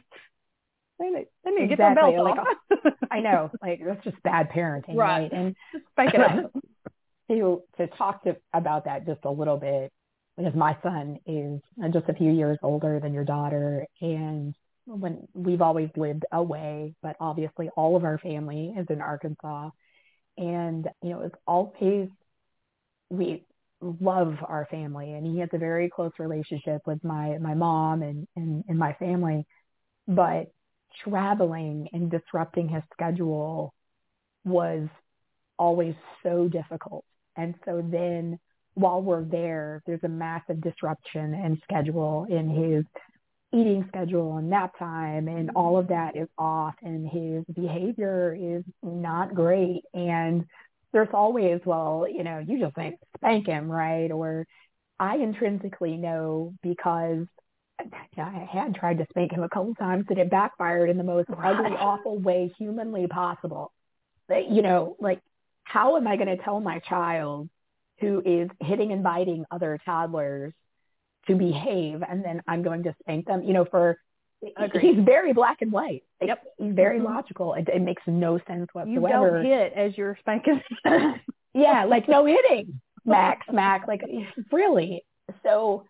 they 0.98 1.10
need, 1.10 1.26
they 1.44 1.50
need 1.50 1.60
to 1.60 1.66
get 1.68 1.78
their 1.78 1.94
belt 1.94 2.16
like, 2.16 2.38
off. 2.38 2.94
I 3.10 3.20
know, 3.20 3.50
like 3.62 3.80
that's 3.84 4.04
just 4.04 4.22
bad 4.22 4.50
parenting, 4.50 4.96
right? 4.96 5.22
right? 5.22 5.32
And 5.32 5.56
just 5.72 5.84
spike 5.90 6.14
it 6.14 6.20
up. 6.20 6.52
to 7.28 7.62
to 7.78 7.86
talk 7.98 8.22
to 8.24 8.36
about 8.52 8.84
that 8.84 9.06
just 9.06 9.24
a 9.24 9.30
little 9.30 9.56
bit 9.56 9.92
because 10.36 10.54
my 10.54 10.76
son 10.82 11.18
is 11.26 11.60
uh, 11.82 11.88
just 11.88 12.08
a 12.08 12.14
few 12.14 12.30
years 12.30 12.58
older 12.62 13.00
than 13.00 13.14
your 13.14 13.24
daughter 13.24 13.86
and 14.00 14.54
when 14.86 15.26
we've 15.32 15.62
always 15.62 15.88
lived 15.96 16.24
away 16.32 16.94
but 17.02 17.16
obviously 17.20 17.70
all 17.76 17.96
of 17.96 18.04
our 18.04 18.18
family 18.18 18.74
is 18.76 18.86
in 18.90 19.00
arkansas 19.00 19.70
and 20.36 20.88
you 21.02 21.10
know 21.10 21.22
it's 21.22 21.36
always 21.46 22.08
we 23.08 23.44
love 23.80 24.36
our 24.46 24.66
family 24.70 25.12
and 25.12 25.26
he 25.26 25.38
has 25.40 25.48
a 25.52 25.58
very 25.58 25.88
close 25.88 26.12
relationship 26.18 26.82
with 26.86 27.02
my 27.02 27.38
my 27.38 27.54
mom 27.54 28.02
and 28.02 28.26
and, 28.36 28.64
and 28.68 28.78
my 28.78 28.92
family 28.94 29.46
but 30.06 30.52
traveling 31.02 31.88
and 31.92 32.10
disrupting 32.10 32.68
his 32.68 32.82
schedule 32.92 33.74
was 34.44 34.88
always 35.58 35.94
so 36.22 36.48
difficult 36.48 37.04
and 37.36 37.54
so 37.64 37.82
then 37.90 38.38
while 38.74 39.00
we're 39.00 39.24
there, 39.24 39.82
there's 39.86 40.02
a 40.02 40.08
massive 40.08 40.60
disruption 40.60 41.34
in 41.34 41.60
schedule 41.62 42.26
in 42.28 42.48
his 42.48 42.84
eating 43.52 43.84
schedule 43.88 44.36
and 44.36 44.50
nap 44.50 44.76
time 44.78 45.28
and 45.28 45.48
mm-hmm. 45.48 45.56
all 45.56 45.78
of 45.78 45.88
that 45.88 46.16
is 46.16 46.28
off 46.36 46.74
and 46.82 47.08
his 47.08 47.44
behavior 47.54 48.36
is 48.38 48.64
not 48.82 49.34
great. 49.34 49.82
And 49.94 50.44
there's 50.92 51.08
always, 51.12 51.60
well, 51.64 52.06
you 52.10 52.24
know, 52.24 52.38
you 52.38 52.58
just 52.58 52.74
think 52.74 52.96
spank 53.16 53.46
him, 53.46 53.70
right? 53.70 54.10
Or 54.10 54.46
I 54.98 55.16
intrinsically 55.16 55.96
know 55.96 56.54
because 56.62 57.26
I 57.80 58.48
had 58.50 58.74
tried 58.74 58.98
to 58.98 59.06
spank 59.10 59.32
him 59.32 59.42
a 59.42 59.48
couple 59.48 59.74
times 59.74 60.06
and 60.08 60.18
it 60.18 60.30
backfired 60.30 60.90
in 60.90 60.96
the 60.96 61.04
most 61.04 61.28
ugly, 61.30 61.72
awful 61.72 62.18
way 62.18 62.52
humanly 62.58 63.06
possible. 63.06 63.72
That, 64.28 64.50
you 64.50 64.62
know, 64.62 64.96
like 65.00 65.20
how 65.64 65.96
am 65.96 66.06
I 66.06 66.16
going 66.16 66.28
to 66.28 66.42
tell 66.42 66.60
my 66.60 66.78
child 66.80 67.48
who 68.00 68.22
is 68.24 68.48
hitting 68.60 68.92
and 68.92 69.02
biting 69.02 69.44
other 69.50 69.78
toddlers 69.84 70.52
to 71.26 71.34
behave 71.34 72.02
and 72.08 72.24
then 72.24 72.42
I'm 72.46 72.62
going 72.62 72.84
to 72.84 72.94
spank 73.00 73.26
them? 73.26 73.42
You 73.42 73.54
know, 73.54 73.64
for 73.64 73.98
Agreed. 74.56 74.82
he's 74.82 75.04
very 75.04 75.32
black 75.32 75.62
and 75.62 75.72
white. 75.72 76.04
Yep. 76.22 76.42
He's 76.58 76.74
very 76.74 76.98
mm-hmm. 76.98 77.06
logical. 77.06 77.54
It, 77.54 77.68
it, 77.68 77.82
makes 77.82 78.02
no 78.06 78.38
sense 78.46 78.68
whatsoever. 78.72 78.98
You 78.98 79.08
don't 79.08 79.44
hit 79.44 79.72
as 79.74 79.96
you're 79.96 80.16
spanking. 80.20 80.60
yeah, 81.54 81.84
like 81.84 82.08
no 82.08 82.24
hitting. 82.24 82.80
Max, 83.04 83.46
Max, 83.52 83.86
like 83.86 84.02
really. 84.50 85.04
So 85.42 85.84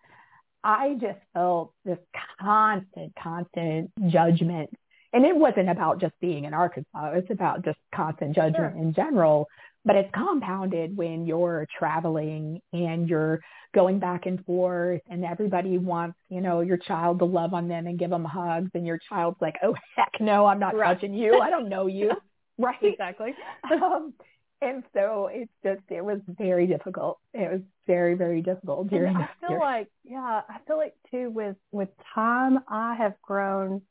I 0.65 0.95
just 0.99 1.19
felt 1.33 1.73
this 1.85 1.99
constant, 2.41 3.13
constant 3.21 3.91
judgment 4.09 4.69
and 5.15 5.25
it 5.25 5.33
wasn't 5.33 5.69
about 5.69 6.01
just 6.01 6.13
being 6.19 6.43
in 6.43 6.53
Arkansas. 6.53 7.11
It's 7.13 7.31
about 7.31 7.63
just 7.63 7.77
constant 7.95 8.35
judgment 8.35 8.73
sure. 8.73 8.81
in 8.83 8.93
general. 8.93 9.47
But 9.85 9.95
it's 9.95 10.09
compounded 10.13 10.97
when 10.97 11.25
you're 11.25 11.65
traveling 11.79 12.59
and 12.73 13.07
you're 13.07 13.39
going 13.73 13.99
back 13.99 14.25
and 14.25 14.43
forth 14.43 14.99
and 15.09 15.23
everybody 15.23 15.77
wants, 15.77 16.17
you 16.29 16.41
know, 16.41 16.59
your 16.59 16.75
child 16.75 17.19
to 17.19 17.25
love 17.25 17.53
on 17.53 17.69
them 17.69 17.87
and 17.87 17.97
give 17.97 18.09
them 18.09 18.25
hugs 18.25 18.71
and 18.73 18.85
your 18.85 18.99
child's 19.07 19.37
like, 19.39 19.55
oh, 19.63 19.75
heck 19.95 20.11
no, 20.19 20.47
I'm 20.47 20.59
not 20.59 20.75
right. 20.75 20.95
touching 20.95 21.13
you. 21.13 21.39
I 21.39 21.49
don't 21.49 21.69
know 21.69 21.87
you. 21.87 22.11
right. 22.57 22.75
Exactly. 22.81 23.33
um, 23.71 24.13
and 24.61 24.83
so 24.93 25.29
it's 25.31 25.51
just, 25.63 25.81
it 25.89 26.03
was 26.03 26.19
very 26.27 26.67
difficult. 26.67 27.19
It 27.33 27.51
was 27.51 27.61
very, 27.87 28.15
very 28.15 28.41
difficult 28.41 28.89
during 28.89 29.15
I 29.15 29.29
feel 29.45 29.59
like, 29.59 29.89
yeah, 30.03 30.41
I 30.47 30.57
feel 30.65 30.77
like 30.77 30.95
too 31.11 31.29
with, 31.29 31.55
with 31.71 31.89
time, 32.13 32.59
I 32.67 32.95
have 32.95 33.13
grown 33.21 33.81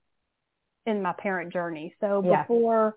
in 0.87 1.02
my 1.02 1.12
parent 1.12 1.52
journey. 1.52 1.94
So 2.00 2.23
before 2.23 2.94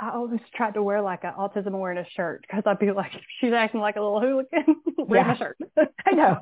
yeah. 0.00 0.06
I 0.08 0.14
always 0.14 0.40
tried 0.54 0.74
to 0.74 0.82
wear 0.82 1.02
like 1.02 1.24
an 1.24 1.32
autism 1.38 1.74
awareness 1.74 2.08
shirt 2.16 2.42
because 2.42 2.62
I'd 2.66 2.78
be 2.78 2.90
like, 2.90 3.12
she's 3.40 3.52
acting 3.52 3.80
like 3.80 3.96
a 3.96 4.00
little 4.00 4.20
hooligan, 4.20 4.76
wear 4.98 5.20
yeah. 5.20 5.26
my 5.26 5.36
shirt. 5.36 5.58
I 6.06 6.12
know. 6.12 6.38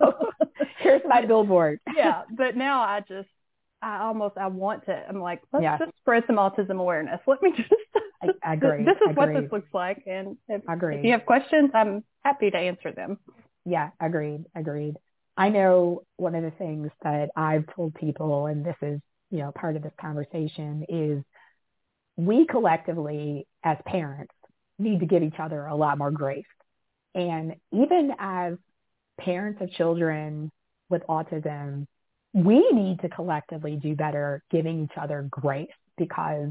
Here's 0.78 1.02
my 1.06 1.24
billboard. 1.26 1.80
yeah. 1.96 2.22
But 2.30 2.56
now 2.56 2.80
I 2.82 3.00
just, 3.00 3.28
I 3.82 3.98
almost, 4.00 4.36
I 4.38 4.46
want 4.46 4.86
to, 4.86 5.04
I'm 5.08 5.20
like, 5.20 5.42
let's 5.52 5.62
yeah. 5.62 5.78
just 5.78 5.92
spread 5.98 6.24
some 6.26 6.36
autism 6.36 6.78
awareness. 6.78 7.20
Let 7.26 7.42
me 7.42 7.52
just, 7.56 7.72
I, 8.22 8.28
I 8.44 8.54
agree. 8.54 8.84
This 8.84 8.96
is 8.96 9.08
I 9.08 9.12
what 9.12 9.32
this 9.34 9.50
looks 9.50 9.72
like. 9.74 10.04
And 10.06 10.36
if, 10.48 10.62
if 10.66 11.04
you 11.04 11.12
have 11.12 11.26
questions, 11.26 11.70
I'm 11.74 12.04
happy 12.24 12.50
to 12.50 12.56
answer 12.56 12.92
them. 12.92 13.18
Yeah. 13.64 13.90
Agreed. 14.00 14.44
Agreed. 14.54 14.96
I 15.36 15.48
know 15.48 16.02
one 16.16 16.34
of 16.34 16.42
the 16.42 16.52
things 16.52 16.90
that 17.02 17.30
I've 17.36 17.64
told 17.74 17.94
people, 17.94 18.46
and 18.46 18.64
this 18.64 18.76
is 18.82 19.00
you 19.32 19.38
know, 19.38 19.50
part 19.50 19.74
of 19.76 19.82
this 19.82 19.92
conversation 19.98 20.84
is 20.88 21.24
we 22.16 22.46
collectively 22.46 23.46
as 23.64 23.78
parents 23.86 24.34
need 24.78 25.00
to 25.00 25.06
give 25.06 25.22
each 25.22 25.38
other 25.40 25.64
a 25.64 25.74
lot 25.74 25.96
more 25.96 26.10
grace. 26.10 26.44
And 27.14 27.56
even 27.72 28.12
as 28.18 28.54
parents 29.18 29.62
of 29.62 29.70
children 29.72 30.52
with 30.90 31.02
autism, 31.08 31.86
we 32.32 32.70
need 32.72 33.00
to 33.00 33.08
collectively 33.08 33.76
do 33.76 33.94
better 33.94 34.42
giving 34.50 34.84
each 34.84 34.96
other 35.00 35.26
grace 35.30 35.68
because, 35.98 36.50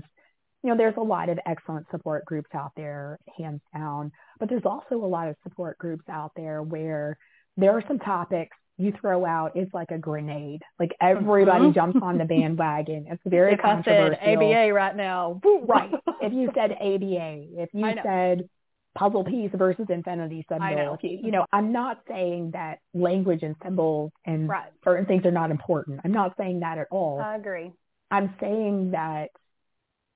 you 0.64 0.70
know, 0.70 0.78
there's 0.78 0.98
a 0.98 1.02
lot 1.02 1.30
of 1.30 1.40
excellent 1.46 1.88
support 1.90 2.24
groups 2.26 2.50
out 2.54 2.72
there, 2.76 3.18
hands 3.38 3.62
down, 3.74 4.12
but 4.40 4.48
there's 4.50 4.66
also 4.66 4.96
a 4.96 5.08
lot 5.08 5.28
of 5.28 5.36
support 5.44 5.78
groups 5.78 6.04
out 6.10 6.32
there 6.36 6.62
where 6.62 7.18
there 7.58 7.72
are 7.72 7.84
some 7.88 8.00
topics 8.00 8.56
you 8.78 8.94
throw 9.00 9.26
out 9.26 9.52
it's 9.56 9.74
like 9.74 9.92
a 9.92 9.98
grenade. 9.98 10.62
Like 10.80 10.96
everybody 11.00 11.66
mm-hmm. 11.66 11.74
jumps 11.74 12.00
on 12.02 12.18
the 12.18 12.26
bandwagon. 12.30 13.06
It's 13.10 13.22
very 13.26 13.54
if 13.54 13.62
controversial. 13.62 14.18
I 14.20 14.26
said 14.26 14.38
ABA 14.38 14.74
right 14.74 14.96
now, 14.96 15.40
right? 15.66 15.92
If 16.22 16.34
you 16.34 16.50
said 16.56 16.72
ABA, 16.72 17.62
if 17.62 17.70
you 17.74 17.94
said 18.04 18.50
puzzle 18.96 19.24
piece 19.24 19.52
versus 19.54 19.86
infinity 19.90 20.46
symbol. 20.50 20.98
You, 21.02 21.20
you 21.24 21.32
know, 21.32 21.46
I'm 21.52 21.72
not 21.72 22.02
saying 22.08 22.52
that 22.54 22.80
language 22.94 23.44
and 23.44 23.56
symbols 23.64 24.12
and 24.26 24.50
right. 24.50 24.72
certain 24.84 25.06
things 25.06 25.26
are 25.26 25.32
not 25.32 25.52
important. 25.52 26.02
I'm 26.04 26.12
not 26.12 26.34
saying 26.38 26.60
that 26.62 26.78
at 26.78 26.88
all. 26.92 27.22
I 27.22 27.36
agree. 27.36 27.72
I'm 28.10 28.34
saying 28.40 28.92
that 28.92 29.30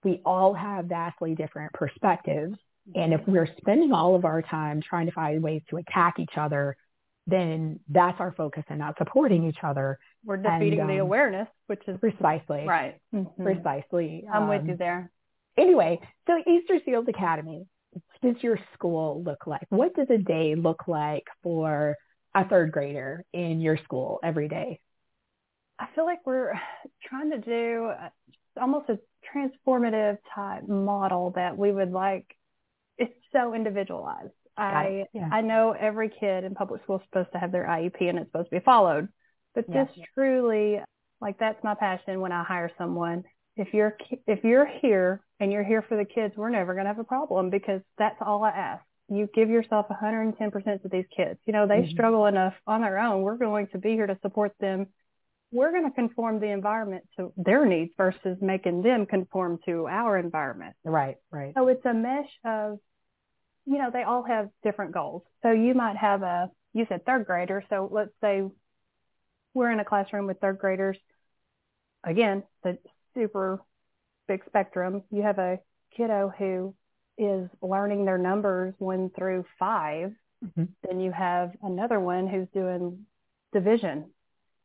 we 0.03 0.21
all 0.25 0.53
have 0.53 0.85
vastly 0.85 1.35
different 1.35 1.73
perspectives. 1.73 2.57
And 2.93 3.13
if 3.13 3.21
we're 3.25 3.49
spending 3.57 3.91
all 3.91 4.15
of 4.15 4.25
our 4.25 4.43
time 4.43 4.81
trying 4.81 5.07
to 5.07 5.11
find 5.11 5.41
ways 5.41 5.63
to 5.71 5.77
attack 5.77 6.19
each 6.19 6.37
other, 6.37 6.77
then 7.25 7.79
that's 7.89 8.19
our 8.19 8.31
focus 8.33 8.63
and 8.69 8.77
not 8.77 8.95
supporting 8.99 9.47
each 9.47 9.57
other. 9.63 9.97
We're 10.23 10.37
defeating 10.37 10.79
and, 10.79 10.91
um, 10.91 10.95
the 10.95 11.01
awareness, 11.01 11.47
which 11.65 11.81
is 11.87 11.97
precisely 11.99 12.65
right. 12.67 12.99
Mm-hmm. 13.13 13.43
Precisely. 13.43 14.25
I'm 14.31 14.43
um, 14.43 14.49
with 14.49 14.67
you 14.67 14.77
there. 14.77 15.09
Anyway, 15.57 15.99
so 16.27 16.37
Easter 16.45 16.79
Seals 16.85 17.07
Academy, 17.07 17.65
what 17.65 17.65
does 18.25 18.41
your 18.43 18.59
school 18.73 19.23
look 19.23 19.47
like? 19.47 19.65
What 19.69 19.95
does 19.95 20.07
a 20.09 20.17
day 20.17 20.55
look 20.55 20.87
like 20.87 21.25
for 21.41 21.95
a 22.33 22.47
third 22.47 22.71
grader 22.71 23.23
in 23.33 23.61
your 23.61 23.77
school 23.83 24.19
every 24.23 24.47
day? 24.47 24.79
I 25.79 25.87
feel 25.95 26.05
like 26.05 26.25
we're 26.25 26.53
trying 27.07 27.31
to 27.31 27.39
do 27.39 27.85
uh, 27.85 28.09
almost 28.59 28.89
a 28.89 28.99
transformative 29.33 30.17
type 30.33 30.67
model 30.67 31.31
that 31.35 31.57
we 31.57 31.71
would 31.71 31.91
like. 31.91 32.25
It's 32.97 33.13
so 33.31 33.53
individualized. 33.53 34.31
I 34.57 35.05
yeah. 35.13 35.27
I 35.31 35.41
know 35.41 35.75
every 35.77 36.09
kid 36.09 36.45
in 36.45 36.55
public 36.55 36.81
school 36.83 36.97
is 36.97 37.01
supposed 37.09 37.31
to 37.33 37.39
have 37.39 37.51
their 37.51 37.65
IEP 37.65 38.07
and 38.07 38.17
it's 38.17 38.27
supposed 38.29 38.49
to 38.51 38.55
be 38.55 38.63
followed, 38.63 39.09
but 39.53 39.65
yeah. 39.67 39.83
this 39.83 40.05
truly 40.13 40.79
like 41.19 41.37
that's 41.39 41.61
my 41.63 41.75
passion 41.75 42.21
when 42.21 42.31
I 42.31 42.43
hire 42.43 42.71
someone. 42.77 43.23
If 43.55 43.73
you're 43.73 43.97
if 44.27 44.43
you're 44.43 44.67
here 44.81 45.21
and 45.39 45.51
you're 45.51 45.63
here 45.63 45.81
for 45.81 45.97
the 45.97 46.05
kids, 46.05 46.35
we're 46.35 46.49
never 46.49 46.73
going 46.73 46.85
to 46.85 46.89
have 46.89 46.99
a 46.99 47.03
problem 47.03 47.49
because 47.49 47.81
that's 47.97 48.17
all 48.21 48.43
I 48.43 48.49
ask. 48.49 48.83
You 49.07 49.29
give 49.33 49.49
yourself 49.49 49.85
110% 49.89 50.81
to 50.81 50.87
these 50.89 51.05
kids. 51.15 51.39
You 51.45 51.53
know, 51.53 51.67
they 51.67 51.81
mm-hmm. 51.81 51.91
struggle 51.91 52.25
enough 52.25 52.55
on 52.65 52.81
their 52.81 52.97
own. 52.97 53.21
We're 53.21 53.37
going 53.37 53.67
to 53.67 53.77
be 53.77 53.91
here 53.91 54.07
to 54.07 54.17
support 54.21 54.53
them. 54.59 54.87
We're 55.51 55.71
going 55.71 55.83
to 55.83 55.91
conform 55.91 56.39
the 56.39 56.47
environment 56.47 57.03
to 57.17 57.31
their 57.37 57.65
needs 57.65 57.93
versus 57.97 58.37
making 58.41 58.81
them 58.81 59.05
conform 59.05 59.59
to 59.67 59.87
our 59.87 60.17
environment. 60.17 60.75
Right, 60.83 61.17
right. 61.31 61.53
So 61.55 61.67
it's 61.67 61.85
a 61.85 61.93
mesh 61.93 62.31
of 62.43 62.79
you 63.65 63.79
know, 63.79 63.89
they 63.91 64.03
all 64.03 64.23
have 64.23 64.49
different 64.63 64.93
goals. 64.93 65.23
So 65.41 65.51
you 65.51 65.73
might 65.73 65.97
have 65.97 66.21
a, 66.21 66.49
you 66.73 66.85
said 66.87 67.05
third 67.05 67.25
grader. 67.25 67.63
So 67.69 67.89
let's 67.91 68.11
say 68.21 68.43
we're 69.53 69.71
in 69.71 69.79
a 69.79 69.85
classroom 69.85 70.27
with 70.27 70.39
third 70.39 70.59
graders. 70.59 70.97
Again, 72.03 72.43
the 72.63 72.77
super 73.15 73.61
big 74.27 74.43
spectrum. 74.45 75.03
You 75.11 75.23
have 75.23 75.39
a 75.39 75.59
kiddo 75.95 76.33
who 76.37 76.75
is 77.17 77.49
learning 77.61 78.05
their 78.05 78.17
numbers 78.17 78.73
one 78.77 79.09
through 79.09 79.45
5 79.57 80.11
mm-hmm. 80.45 80.63
Then 80.87 80.99
you 80.99 81.11
have 81.11 81.51
another 81.63 81.99
one 81.99 82.27
who's 82.27 82.47
doing 82.53 83.05
division. 83.53 84.11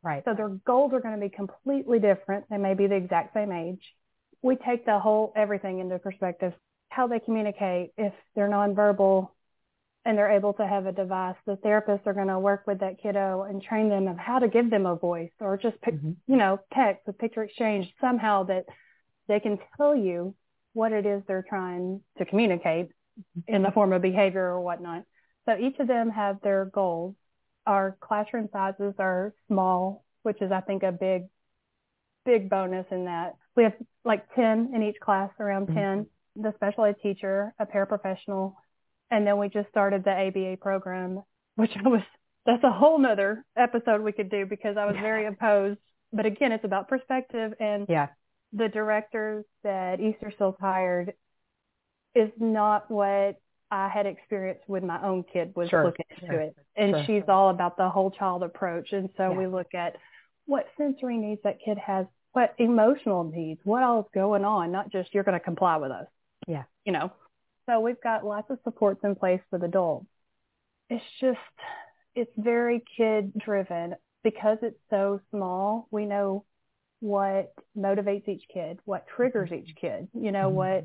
Right. 0.02 0.24
So 0.24 0.34
their 0.34 0.48
goals 0.48 0.92
are 0.94 1.00
going 1.00 1.14
to 1.14 1.20
be 1.20 1.28
completely 1.34 1.98
different. 1.98 2.46
They 2.50 2.56
may 2.56 2.74
be 2.74 2.86
the 2.86 2.96
exact 2.96 3.34
same 3.34 3.52
age, 3.52 3.82
we 4.42 4.56
take 4.56 4.86
the 4.86 4.98
whole 4.98 5.32
everything 5.36 5.80
into 5.80 5.98
perspective. 5.98 6.52
How 6.88 7.06
they 7.06 7.20
communicate, 7.20 7.92
if 7.96 8.12
they're 8.34 8.48
nonverbal 8.48 9.28
and 10.04 10.16
they're 10.16 10.30
able 10.30 10.54
to 10.54 10.66
have 10.66 10.86
a 10.86 10.92
device, 10.92 11.36
the 11.46 11.56
therapists 11.56 12.06
are 12.06 12.14
going 12.14 12.28
to 12.28 12.38
work 12.38 12.66
with 12.66 12.80
that 12.80 13.00
kiddo 13.02 13.42
and 13.42 13.62
train 13.62 13.88
them 13.88 14.08
of 14.08 14.16
how 14.16 14.38
to 14.38 14.48
give 14.48 14.70
them 14.70 14.86
a 14.86 14.96
voice 14.96 15.30
or 15.40 15.58
just 15.58 15.80
pick, 15.82 15.94
mm-hmm. 15.94 16.12
you 16.26 16.36
know, 16.36 16.58
text 16.72 17.06
with 17.06 17.18
picture 17.18 17.42
exchange 17.42 17.92
somehow 18.00 18.44
that 18.44 18.64
they 19.28 19.40
can 19.40 19.58
tell 19.76 19.94
you 19.94 20.34
what 20.72 20.92
it 20.92 21.04
is 21.04 21.22
they're 21.26 21.44
trying 21.46 22.00
to 22.16 22.24
communicate 22.24 22.86
mm-hmm. 22.86 23.54
in 23.54 23.62
the 23.62 23.70
form 23.72 23.92
of 23.92 24.00
behavior 24.00 24.44
or 24.44 24.60
whatnot. 24.60 25.04
So 25.46 25.56
each 25.58 25.78
of 25.78 25.86
them 25.86 26.10
have 26.10 26.40
their 26.42 26.64
goals. 26.64 27.14
Our 27.66 27.96
classroom 28.00 28.48
sizes 28.52 28.94
are 28.98 29.34
small, 29.48 30.04
which 30.22 30.40
is 30.40 30.50
I 30.50 30.60
think 30.60 30.82
a 30.82 30.92
big, 30.92 31.24
big 32.24 32.48
bonus 32.48 32.86
in 32.90 33.04
that. 33.04 33.34
We 33.54 33.64
have 33.64 33.74
like 34.04 34.34
10 34.34 34.72
in 34.74 34.82
each 34.82 34.98
class, 34.98 35.30
around 35.38 35.66
mm-hmm. 35.66 35.74
10, 35.74 36.06
the 36.36 36.54
special 36.56 36.84
ed 36.84 36.96
teacher, 37.02 37.52
a 37.58 37.66
paraprofessional, 37.66 38.54
and 39.10 39.26
then 39.26 39.38
we 39.38 39.48
just 39.48 39.68
started 39.68 40.04
the 40.04 40.10
ABA 40.10 40.58
program, 40.60 41.22
which 41.56 41.72
I 41.84 41.88
was, 41.88 42.02
that's 42.46 42.64
a 42.64 42.70
whole 42.70 42.98
nother 42.98 43.44
episode 43.56 44.00
we 44.00 44.12
could 44.12 44.30
do 44.30 44.46
because 44.46 44.76
I 44.76 44.86
was 44.86 44.96
very 45.00 45.26
opposed. 45.26 45.78
But 46.12 46.26
again, 46.26 46.52
it's 46.52 46.64
about 46.64 46.88
perspective 46.88 47.52
and 47.60 47.86
yeah. 47.88 48.08
the 48.52 48.68
directors 48.68 49.44
that 49.62 50.00
Easter 50.00 50.32
Easterseals 50.40 50.58
hired 50.60 51.14
is 52.14 52.30
not 52.38 52.90
what 52.90 53.40
I 53.70 53.88
had 53.88 54.06
experienced 54.06 54.68
with 54.68 54.82
my 54.82 55.00
own 55.02 55.24
kid 55.32 55.52
was 55.54 55.68
sure, 55.68 55.84
looking 55.84 56.06
into 56.10 56.26
sure, 56.26 56.40
it. 56.40 56.56
And 56.76 56.92
sure. 56.92 57.04
she's 57.06 57.28
all 57.28 57.50
about 57.50 57.76
the 57.76 57.88
whole 57.88 58.10
child 58.10 58.42
approach. 58.42 58.92
And 58.92 59.08
so 59.16 59.30
yeah. 59.30 59.38
we 59.38 59.46
look 59.46 59.74
at 59.74 59.96
what 60.46 60.66
sensory 60.76 61.16
needs 61.16 61.40
that 61.44 61.58
kid 61.64 61.78
has, 61.78 62.06
what 62.32 62.54
emotional 62.58 63.24
needs, 63.24 63.60
what 63.62 63.82
else 63.82 64.08
going 64.12 64.44
on, 64.44 64.72
not 64.72 64.90
just 64.90 65.14
you're 65.14 65.22
going 65.24 65.38
to 65.38 65.44
comply 65.44 65.76
with 65.76 65.92
us. 65.92 66.06
Yeah. 66.48 66.64
You 66.84 66.92
know, 66.92 67.12
so 67.70 67.80
we've 67.80 68.00
got 68.02 68.24
lots 68.24 68.50
of 68.50 68.58
supports 68.64 69.00
in 69.04 69.14
place 69.14 69.40
with 69.52 69.62
adults. 69.62 70.06
It's 70.88 71.04
just, 71.20 71.38
it's 72.14 72.32
very 72.36 72.82
kid 72.96 73.32
driven 73.38 73.94
because 74.24 74.58
it's 74.62 74.78
so 74.90 75.20
small. 75.30 75.86
We 75.90 76.06
know 76.06 76.44
what 76.98 77.54
motivates 77.76 78.28
each 78.28 78.42
kid, 78.52 78.78
what 78.84 79.06
triggers 79.14 79.50
each 79.52 79.74
kid, 79.80 80.08
you 80.12 80.32
know, 80.32 80.48
mm-hmm. 80.48 80.56
what 80.56 80.84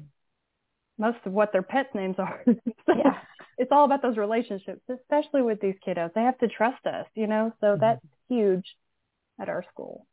most 0.97 1.17
of 1.25 1.33
what 1.33 1.51
their 1.51 1.63
pets 1.63 1.89
names 1.95 2.15
are. 2.19 2.41
so 2.45 2.53
yeah. 2.87 3.17
It's 3.57 3.71
all 3.71 3.85
about 3.85 4.01
those 4.01 4.17
relationships, 4.17 4.81
especially 4.89 5.41
with 5.41 5.61
these 5.61 5.75
kiddos. 5.87 6.13
They 6.13 6.21
have 6.21 6.37
to 6.39 6.47
trust 6.47 6.85
us, 6.85 7.05
you 7.15 7.25
know, 7.25 7.53
so 7.61 7.67
mm-hmm. 7.67 7.81
that's 7.81 8.05
huge 8.29 8.65
at 9.39 9.49
our 9.49 9.63
school. 9.71 10.05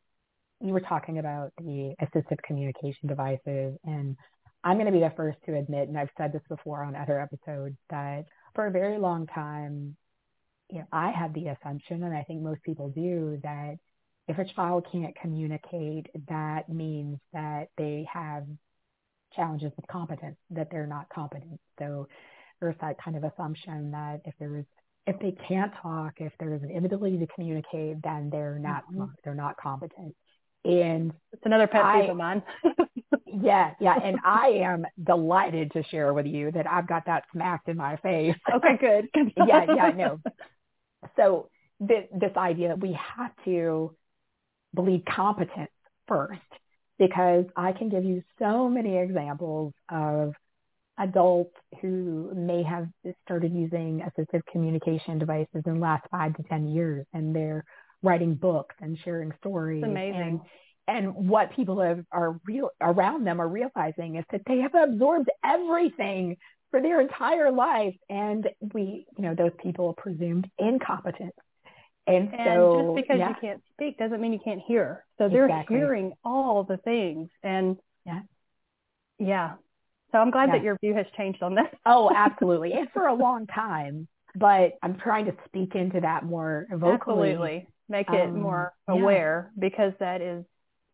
You 0.60 0.72
were 0.72 0.80
talking 0.80 1.18
about 1.18 1.52
the 1.58 1.94
assistive 2.00 2.40
communication 2.46 3.08
devices 3.08 3.76
and 3.84 4.16
I'm 4.64 4.76
going 4.76 4.86
to 4.86 4.92
be 4.92 5.00
the 5.00 5.12
first 5.16 5.38
to 5.46 5.56
admit, 5.56 5.88
and 5.88 5.98
I've 5.98 6.10
said 6.16 6.32
this 6.32 6.42
before 6.48 6.82
on 6.82 6.94
other 6.94 7.20
episodes, 7.20 7.76
that 7.90 8.26
for 8.54 8.66
a 8.66 8.70
very 8.70 8.98
long 8.98 9.26
time, 9.26 9.96
you 10.70 10.78
know, 10.78 10.86
I 10.92 11.10
had 11.10 11.34
the 11.34 11.48
assumption, 11.48 12.02
and 12.02 12.14
I 12.14 12.22
think 12.22 12.42
most 12.42 12.62
people 12.62 12.88
do, 12.90 13.40
that 13.42 13.76
if 14.28 14.38
a 14.38 14.44
child 14.54 14.86
can't 14.90 15.14
communicate, 15.20 16.06
that 16.28 16.68
means 16.68 17.18
that 17.32 17.68
they 17.76 18.06
have 18.12 18.46
challenges 19.34 19.72
with 19.76 19.86
competence, 19.88 20.36
that 20.50 20.68
they're 20.70 20.86
not 20.86 21.08
competent. 21.08 21.60
So 21.78 22.08
there's 22.60 22.76
that 22.80 23.02
kind 23.02 23.16
of 23.16 23.24
assumption 23.24 23.90
that 23.90 24.20
if 24.24 24.34
there's 24.38 24.64
if 25.06 25.18
they 25.18 25.32
can't 25.48 25.72
talk, 25.82 26.14
if 26.18 26.32
there's 26.38 26.62
an 26.62 26.70
inability 26.70 27.18
to 27.18 27.26
communicate, 27.34 28.00
then 28.02 28.30
they're 28.30 28.58
not 28.58 28.84
mm-hmm. 28.84 29.06
they're 29.24 29.34
not 29.34 29.56
competent. 29.56 30.14
And 30.64 31.12
it's 31.32 31.42
another 31.44 31.66
pet 31.66 31.82
peeve 31.94 32.10
of 32.10 32.16
mine. 32.16 32.42
yeah, 33.40 33.74
yeah. 33.80 33.98
And 34.02 34.18
I 34.24 34.62
am 34.64 34.84
delighted 35.02 35.72
to 35.72 35.82
share 35.84 36.12
with 36.12 36.26
you 36.26 36.50
that 36.52 36.66
I've 36.66 36.86
got 36.86 37.06
that 37.06 37.24
smacked 37.32 37.68
in 37.68 37.76
my 37.76 37.96
face. 37.96 38.36
Okay, 38.54 38.76
good. 38.80 39.08
yeah, 39.36 39.64
yeah, 39.74 39.90
no. 39.90 40.20
So 41.16 41.48
this, 41.80 42.04
this 42.12 42.36
idea 42.36 42.68
that 42.68 42.80
we 42.80 42.98
have 43.16 43.32
to 43.44 43.94
believe 44.74 45.02
competence 45.04 45.70
first, 46.06 46.40
because 46.98 47.44
I 47.56 47.72
can 47.72 47.88
give 47.88 48.04
you 48.04 48.22
so 48.38 48.68
many 48.68 48.96
examples 48.96 49.72
of 49.90 50.34
adults 50.98 51.54
who 51.80 52.30
may 52.34 52.62
have 52.62 52.86
started 53.24 53.52
using 53.52 54.02
assistive 54.06 54.42
communication 54.50 55.18
devices 55.18 55.62
in 55.66 55.74
the 55.74 55.80
last 55.80 56.06
five 56.10 56.36
to 56.36 56.42
10 56.44 56.68
years 56.68 57.06
and 57.12 57.34
they're 57.34 57.64
writing 58.02 58.34
books 58.34 58.74
and 58.80 58.98
sharing 59.04 59.32
stories. 59.40 59.82
It's 59.82 59.90
amazing. 59.90 60.20
And, 60.20 60.40
and 60.88 61.14
what 61.14 61.54
people 61.54 61.80
have, 61.80 62.04
are 62.10 62.40
real 62.46 62.70
around 62.80 63.24
them 63.26 63.40
are 63.40 63.48
realizing 63.48 64.16
is 64.16 64.24
that 64.32 64.42
they 64.46 64.58
have 64.58 64.74
absorbed 64.74 65.30
everything 65.44 66.36
for 66.70 66.80
their 66.80 67.00
entire 67.00 67.52
life. 67.52 67.94
And 68.08 68.48
we, 68.74 69.06
you 69.16 69.22
know, 69.22 69.34
those 69.34 69.52
people 69.62 69.88
are 69.88 70.02
presumed 70.02 70.50
incompetent. 70.58 71.34
And, 72.06 72.34
and 72.34 72.48
so, 72.56 72.94
just 72.96 73.06
because 73.06 73.18
yeah. 73.20 73.28
you 73.28 73.34
can't 73.40 73.62
speak 73.74 73.96
doesn't 73.96 74.20
mean 74.20 74.32
you 74.32 74.40
can't 74.42 74.60
hear. 74.66 75.04
So 75.18 75.28
they're 75.28 75.44
exactly. 75.44 75.76
hearing 75.76 76.12
all 76.24 76.64
the 76.64 76.78
things. 76.78 77.28
And 77.44 77.76
yeah, 78.04 78.22
yeah. 79.20 79.52
So 80.10 80.18
I'm 80.18 80.32
glad 80.32 80.48
yeah. 80.48 80.56
that 80.56 80.64
your 80.64 80.76
view 80.80 80.94
has 80.94 81.06
changed 81.16 81.42
on 81.42 81.54
this. 81.54 81.66
oh, 81.86 82.10
absolutely. 82.16 82.72
And 82.72 82.88
for 82.92 83.06
a 83.06 83.14
long 83.14 83.46
time, 83.46 84.08
but 84.34 84.78
I'm 84.82 84.98
trying 84.98 85.26
to 85.26 85.34
speak 85.46 85.76
into 85.76 86.00
that 86.00 86.24
more 86.24 86.66
vocally. 86.70 87.30
Absolutely. 87.30 87.66
Make 87.88 88.08
it 88.08 88.28
um, 88.28 88.40
more 88.40 88.72
aware 88.88 89.52
yeah. 89.54 89.60
because 89.68 89.92
that 90.00 90.22
is 90.22 90.44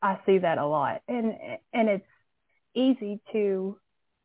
I 0.03 0.19
see 0.27 0.39
that 0.39 0.59
a 0.59 0.67
lot. 0.67 1.03
And 1.09 1.35
and 1.73 1.89
it's 1.89 2.07
easy 2.75 3.21
to 3.33 3.77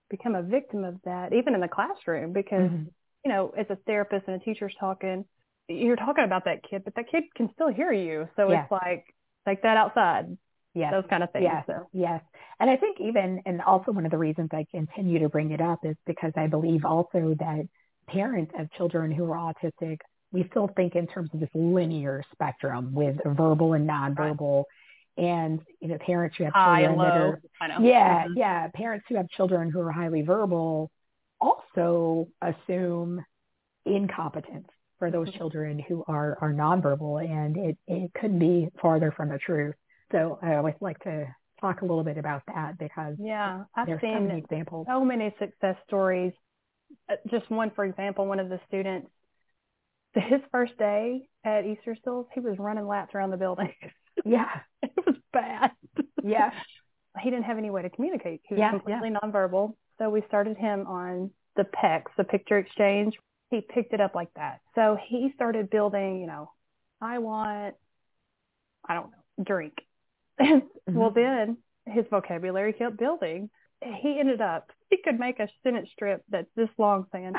become 0.09 0.35
a 0.35 0.43
victim 0.43 0.83
of 0.83 0.95
that, 1.05 1.33
even 1.33 1.55
in 1.55 1.61
the 1.61 1.67
classroom, 1.67 2.33
because 2.33 2.69
mm-hmm. 2.69 2.83
you 3.25 3.31
know, 3.31 3.53
as 3.57 3.65
a 3.69 3.77
therapist 3.87 4.27
and 4.27 4.39
a 4.41 4.45
teacher's 4.45 4.75
talking, 4.79 5.25
you're 5.67 5.95
talking 5.95 6.23
about 6.23 6.45
that 6.45 6.61
kid, 6.69 6.83
but 6.83 6.95
that 6.95 7.09
kid 7.09 7.23
can 7.35 7.49
still 7.53 7.69
hear 7.69 7.91
you. 7.91 8.27
So 8.35 8.51
yeah. 8.51 8.63
it's 8.63 8.71
like 8.71 9.05
like 9.45 9.63
that 9.63 9.77
outside. 9.77 10.37
Yes. 10.75 10.91
Those 10.91 11.05
kind 11.09 11.23
of 11.23 11.31
things. 11.31 11.43
Yes. 11.43 11.63
So. 11.67 11.87
Yes. 11.93 12.21
And 12.59 12.69
I 12.69 12.77
think 12.77 12.99
even 12.99 13.41
and 13.45 13.61
also 13.61 13.91
one 13.91 14.05
of 14.05 14.11
the 14.11 14.17
reasons 14.17 14.49
I 14.51 14.65
continue 14.71 15.19
to 15.19 15.29
bring 15.29 15.51
it 15.51 15.61
up 15.61 15.79
is 15.83 15.95
because 16.05 16.31
I 16.35 16.47
believe 16.47 16.85
also 16.85 17.35
that 17.39 17.67
parents 18.07 18.51
of 18.57 18.71
children 18.73 19.11
who 19.11 19.31
are 19.31 19.53
autistic, 19.53 19.99
we 20.31 20.47
still 20.49 20.69
think 20.75 20.95
in 20.95 21.07
terms 21.07 21.29
of 21.33 21.39
this 21.39 21.49
linear 21.53 22.23
spectrum 22.31 22.93
with 22.93 23.17
verbal 23.23 23.73
and 23.73 23.87
nonverbal. 23.87 24.57
Right 24.57 24.65
and 25.17 25.61
you 25.79 25.87
know 25.87 25.97
parents 26.05 26.35
who 26.37 26.43
have 26.45 26.53
children 26.53 26.97
High, 26.97 27.05
that 27.05 27.17
are 27.17 27.39
yeah 27.81 28.23
mm-hmm. 28.23 28.37
yeah 28.37 28.67
parents 28.73 29.05
who 29.07 29.15
have 29.15 29.29
children 29.29 29.69
who 29.69 29.79
are 29.79 29.91
highly 29.91 30.21
verbal 30.21 30.89
also 31.39 32.27
assume 32.41 33.23
incompetence 33.85 34.67
for 34.97 35.11
those 35.11 35.27
mm-hmm. 35.29 35.37
children 35.37 35.83
who 35.87 36.03
are 36.07 36.37
are 36.41 36.51
nonverbal 36.51 37.23
and 37.23 37.57
it 37.57 37.77
it 37.87 38.11
couldn't 38.19 38.39
be 38.39 38.69
farther 38.81 39.11
from 39.15 39.29
the 39.29 39.37
truth 39.37 39.75
so 40.11 40.39
i 40.41 40.55
always 40.55 40.75
like 40.81 40.97
to 40.99 41.25
talk 41.61 41.81
a 41.81 41.85
little 41.85 42.03
bit 42.03 42.17
about 42.17 42.41
that 42.47 42.77
because 42.79 43.15
yeah 43.19 43.63
i've 43.75 43.85
there's 43.85 44.01
seen 44.01 44.15
so 44.15 44.21
many 44.21 44.39
examples 44.39 44.87
so 44.89 45.05
many 45.05 45.33
success 45.37 45.75
stories 45.85 46.33
uh, 47.09 47.15
just 47.29 47.49
one 47.51 47.71
for 47.75 47.85
example 47.85 48.25
one 48.25 48.39
of 48.39 48.49
the 48.49 48.59
students 48.67 49.09
his 50.15 50.41
first 50.51 50.77
day 50.77 51.27
at 51.43 51.65
Easterseals, 51.65 52.27
he 52.33 52.39
was 52.39 52.57
running 52.59 52.87
laps 52.87 53.15
around 53.15 53.31
the 53.31 53.37
building. 53.37 53.73
Yeah. 54.25 54.49
it 54.81 54.91
was 55.05 55.15
bad. 55.31 55.71
Yeah. 56.23 56.51
he 57.21 57.29
didn't 57.29 57.45
have 57.45 57.57
any 57.57 57.69
way 57.69 57.81
to 57.81 57.89
communicate. 57.89 58.41
He 58.47 58.55
was 58.55 58.59
yeah, 58.59 58.71
completely 58.71 59.11
yeah. 59.11 59.19
nonverbal. 59.23 59.75
So 59.97 60.09
we 60.09 60.23
started 60.27 60.57
him 60.57 60.87
on 60.87 61.31
the 61.55 61.63
PECS, 61.63 62.05
the 62.17 62.23
picture 62.23 62.57
exchange. 62.57 63.15
He 63.51 63.61
picked 63.61 63.93
it 63.93 64.01
up 64.01 64.15
like 64.15 64.33
that. 64.35 64.61
So 64.73 64.97
he 65.07 65.31
started 65.35 65.69
building, 65.69 66.19
you 66.19 66.27
know, 66.27 66.51
I 66.99 67.19
want, 67.19 67.75
I 68.87 68.95
don't 68.95 69.11
know, 69.11 69.43
drink. 69.43 69.73
mm-hmm. 70.41 70.93
Well, 70.93 71.11
then 71.11 71.57
his 71.85 72.05
vocabulary 72.09 72.73
kept 72.73 72.97
building. 72.97 73.49
He 73.81 74.17
ended 74.19 74.41
up, 74.41 74.71
he 74.89 74.97
could 75.03 75.19
make 75.19 75.39
a 75.39 75.49
sentence 75.61 75.89
strip 75.93 76.23
that's 76.29 76.47
this 76.55 76.69
long 76.77 77.05
saying, 77.11 77.33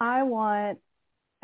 I 0.00 0.22
want 0.24 0.78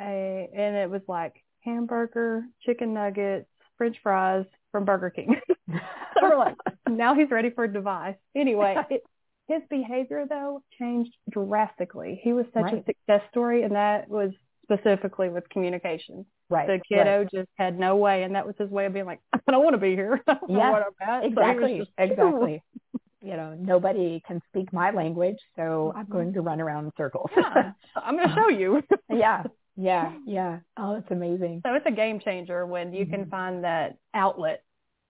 a, 0.01 0.49
and 0.53 0.77
it 0.77 0.91
was 0.91 1.03
like 1.07 1.35
hamburger, 1.61 2.45
chicken 2.65 2.95
nuggets, 2.95 3.47
French 3.81 3.97
fries 4.03 4.45
from 4.73 4.85
Burger 4.85 5.09
King. 5.09 5.41
so 5.71 5.79
we're 6.21 6.55
now 6.87 7.15
he's 7.15 7.31
ready 7.31 7.49
for 7.49 7.65
a 7.65 7.73
device. 7.73 8.17
Anyway, 8.37 8.77
it, 8.91 9.03
his 9.49 9.63
behavior 9.71 10.27
though 10.29 10.63
changed 10.79 11.15
drastically. 11.31 12.21
He 12.23 12.35
was 12.35 12.45
such 12.53 12.65
right. 12.65 12.75
a 12.75 12.85
success 12.85 13.23
story, 13.31 13.63
and 13.63 13.75
that 13.75 14.07
was 14.11 14.33
specifically 14.65 15.31
with 15.31 15.49
communication. 15.49 16.27
Right. 16.51 16.67
The 16.67 16.81
kiddo 16.87 17.21
right. 17.21 17.31
just 17.33 17.49
had 17.55 17.79
no 17.79 17.97
way, 17.97 18.25
and 18.25 18.35
that 18.35 18.47
was 18.47 18.55
his 18.59 18.69
way 18.69 18.85
of 18.85 18.93
being 18.93 19.07
like, 19.07 19.21
I 19.33 19.39
don't 19.51 19.65
want 19.65 19.73
to 19.73 19.79
be 19.79 19.95
here. 19.95 20.21
yeah, 20.49 20.83
exactly, 21.23 21.79
so 21.79 21.85
just, 21.85 21.91
exactly. 21.97 22.63
you 23.23 23.37
know, 23.37 23.57
nobody 23.59 24.23
can 24.27 24.43
speak 24.51 24.75
my 24.75 24.91
language, 24.91 25.39
so 25.57 25.95
I'm 25.97 26.05
mm-hmm. 26.05 26.13
going 26.13 26.33
to 26.35 26.43
run 26.43 26.61
around 26.61 26.85
in 26.85 26.93
circles. 26.99 27.31
yeah, 27.35 27.73
I'm 27.97 28.17
going 28.17 28.29
to 28.29 28.35
show 28.35 28.49
you. 28.51 28.83
yeah, 29.09 29.45
yeah, 29.81 30.13
yeah. 30.27 30.59
Oh, 30.77 30.97
it's 30.97 31.11
amazing. 31.11 31.63
So 31.65 31.75
it's 31.75 31.87
a 31.87 31.93
game 31.93 32.21
changer 32.21 32.67
when 32.67 32.93
you 32.93 33.05
mm-hmm. 33.05 33.15
can 33.15 33.31
find 33.31 33.65
that 33.65 33.97
outlet 34.15 34.63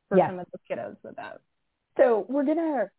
for 0.09 0.19
yes. 0.19 0.31
some 0.31 0.39
of 0.39 0.47
the 0.53 0.59
kiddos 0.75 0.97
with 1.03 1.17
that. 1.17 1.41
So 1.97 2.27
we're 2.29 2.45
gonna 2.45 2.91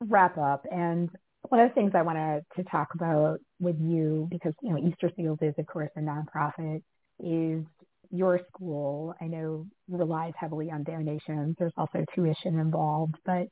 wrap 0.00 0.38
up, 0.38 0.66
and 0.70 1.10
one 1.48 1.60
of 1.60 1.68
the 1.68 1.74
things 1.74 1.92
I 1.94 2.02
wanted 2.02 2.44
to 2.56 2.64
talk 2.64 2.94
about 2.94 3.38
with 3.60 3.76
you, 3.80 4.28
because 4.30 4.54
you 4.62 4.70
know 4.70 4.78
Easter 4.78 5.10
Seals 5.16 5.38
is 5.42 5.54
of 5.58 5.66
course 5.66 5.90
a 5.96 6.00
nonprofit, 6.00 6.82
is 7.20 7.64
your 8.10 8.40
school. 8.48 9.14
I 9.20 9.26
know 9.26 9.66
relies 9.88 10.34
heavily 10.36 10.70
on 10.70 10.82
donations. 10.82 11.56
There's 11.58 11.72
also 11.76 12.04
tuition 12.14 12.58
involved, 12.58 13.16
but 13.24 13.48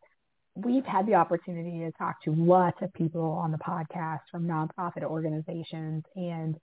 we've 0.55 0.85
had 0.85 1.07
the 1.07 1.15
opportunity 1.15 1.81
to 1.81 1.93
talk 1.93 2.23
to 2.25 2.33
lots 2.33 2.77
of 2.83 2.93
people 2.93 3.23
on 3.23 3.53
the 3.53 3.59
podcast 3.59 4.21
from 4.31 4.47
nonprofit 4.47 5.03
organizations. 5.03 6.05
And 6.17 6.57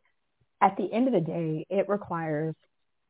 at 0.62 0.76
the 0.78 0.92
end 0.92 1.08
of 1.08 1.14
the 1.14 1.22
day, 1.22 1.66
it 1.70 1.88
requires 1.90 2.56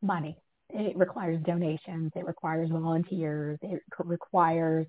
money. 0.02 0.38
It 0.70 0.98
requires 0.98 1.42
donations. 1.46 2.12
It 2.16 2.26
requires 2.26 2.70
volunteers. 2.70 3.58
It 3.62 3.82
requires 4.00 4.86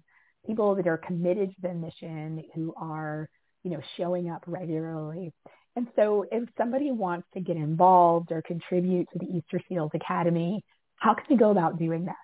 people 0.47 0.75
that 0.75 0.87
are 0.87 0.99
committed 0.99 1.51
to 1.51 1.61
the 1.63 1.75
mission 1.75 2.43
who 2.55 2.75
are, 2.77 3.29
you 3.63 3.71
know, 3.71 3.81
showing 3.97 4.31
up 4.31 4.43
regularly. 4.47 5.33
And 5.77 5.87
so 5.95 6.25
if 6.33 6.49
somebody 6.57 6.91
wants 6.91 7.29
to 7.35 7.41
get 7.41 7.57
involved 7.57 8.33
or 8.33 8.43
contribute 8.43 9.09
to 9.13 9.19
the 9.21 9.27
Easter 9.27 9.61
Seals 9.69 9.93
Academy, 9.95 10.65
how 10.97 11.15
can 11.15 11.25
they 11.31 11.37
go 11.37 11.51
about 11.51 11.79
doing 11.79 12.07
that? 12.07 12.17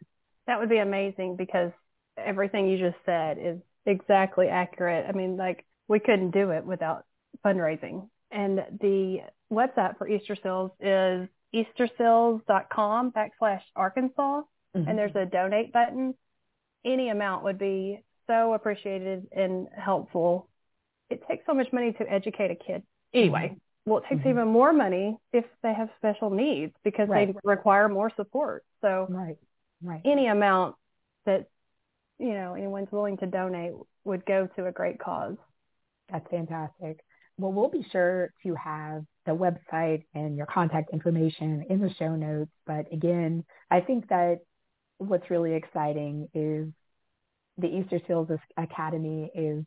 That 0.46 0.58
would 0.58 0.68
be 0.68 0.78
amazing 0.78 1.36
because 1.36 1.70
everything 2.18 2.68
you 2.68 2.78
just 2.78 2.96
said 3.06 3.38
is 3.40 3.58
exactly 3.86 4.48
accurate. 4.48 5.06
I 5.08 5.12
mean, 5.12 5.36
like 5.36 5.64
we 5.86 6.00
couldn't 6.00 6.32
do 6.32 6.50
it 6.50 6.64
without 6.64 7.04
fundraising. 7.44 8.08
And 8.34 8.64
the 8.80 9.20
website 9.50 9.96
for 9.96 10.08
Easter 10.08 10.36
Seals 10.42 10.72
is 10.80 11.28
easterseals.com 11.54 13.12
backslash 13.12 13.62
Arkansas. 13.76 14.42
Mm-hmm. 14.76 14.88
And 14.88 14.98
there's 14.98 15.14
a 15.14 15.24
donate 15.24 15.72
button. 15.72 16.14
Any 16.84 17.10
amount 17.10 17.44
would 17.44 17.58
be 17.58 18.02
so 18.26 18.54
appreciated 18.54 19.28
and 19.32 19.68
helpful. 19.76 20.48
It 21.10 21.22
takes 21.28 21.46
so 21.46 21.54
much 21.54 21.72
money 21.72 21.92
to 21.92 22.12
educate 22.12 22.50
a 22.50 22.56
kid. 22.56 22.82
Anyway, 23.14 23.52
mm-hmm. 23.52 23.90
well, 23.90 24.00
it 24.00 24.08
takes 24.08 24.22
mm-hmm. 24.22 24.30
even 24.30 24.48
more 24.48 24.72
money 24.72 25.16
if 25.32 25.44
they 25.62 25.72
have 25.72 25.88
special 25.98 26.30
needs 26.30 26.74
because 26.82 27.08
right. 27.08 27.32
they 27.32 27.40
require 27.44 27.88
more 27.88 28.10
support. 28.16 28.64
So 28.80 29.06
right. 29.08 29.36
Right. 29.80 30.00
any 30.04 30.26
amount 30.26 30.74
that 31.26 31.46
you 32.18 32.32
know 32.32 32.54
anyone's 32.54 32.90
willing 32.90 33.18
to 33.18 33.26
donate 33.26 33.74
would 34.04 34.26
go 34.26 34.48
to 34.56 34.66
a 34.66 34.72
great 34.72 34.98
cause. 34.98 35.36
That's 36.10 36.28
fantastic. 36.30 37.00
Well, 37.38 37.52
we'll 37.52 37.70
be 37.70 37.86
sure 37.90 38.32
to 38.44 38.54
have 38.54 39.04
the 39.26 39.32
website 39.32 40.04
and 40.14 40.36
your 40.36 40.46
contact 40.46 40.90
information 40.92 41.64
in 41.68 41.80
the 41.80 41.92
show 41.98 42.14
notes. 42.14 42.50
But 42.66 42.92
again, 42.92 43.44
I 43.70 43.80
think 43.80 44.08
that 44.08 44.38
what's 44.98 45.30
really 45.30 45.54
exciting 45.54 46.28
is 46.34 46.68
the 47.58 47.68
Easter 47.68 48.00
Seals 48.06 48.28
Academy 48.56 49.30
is 49.34 49.64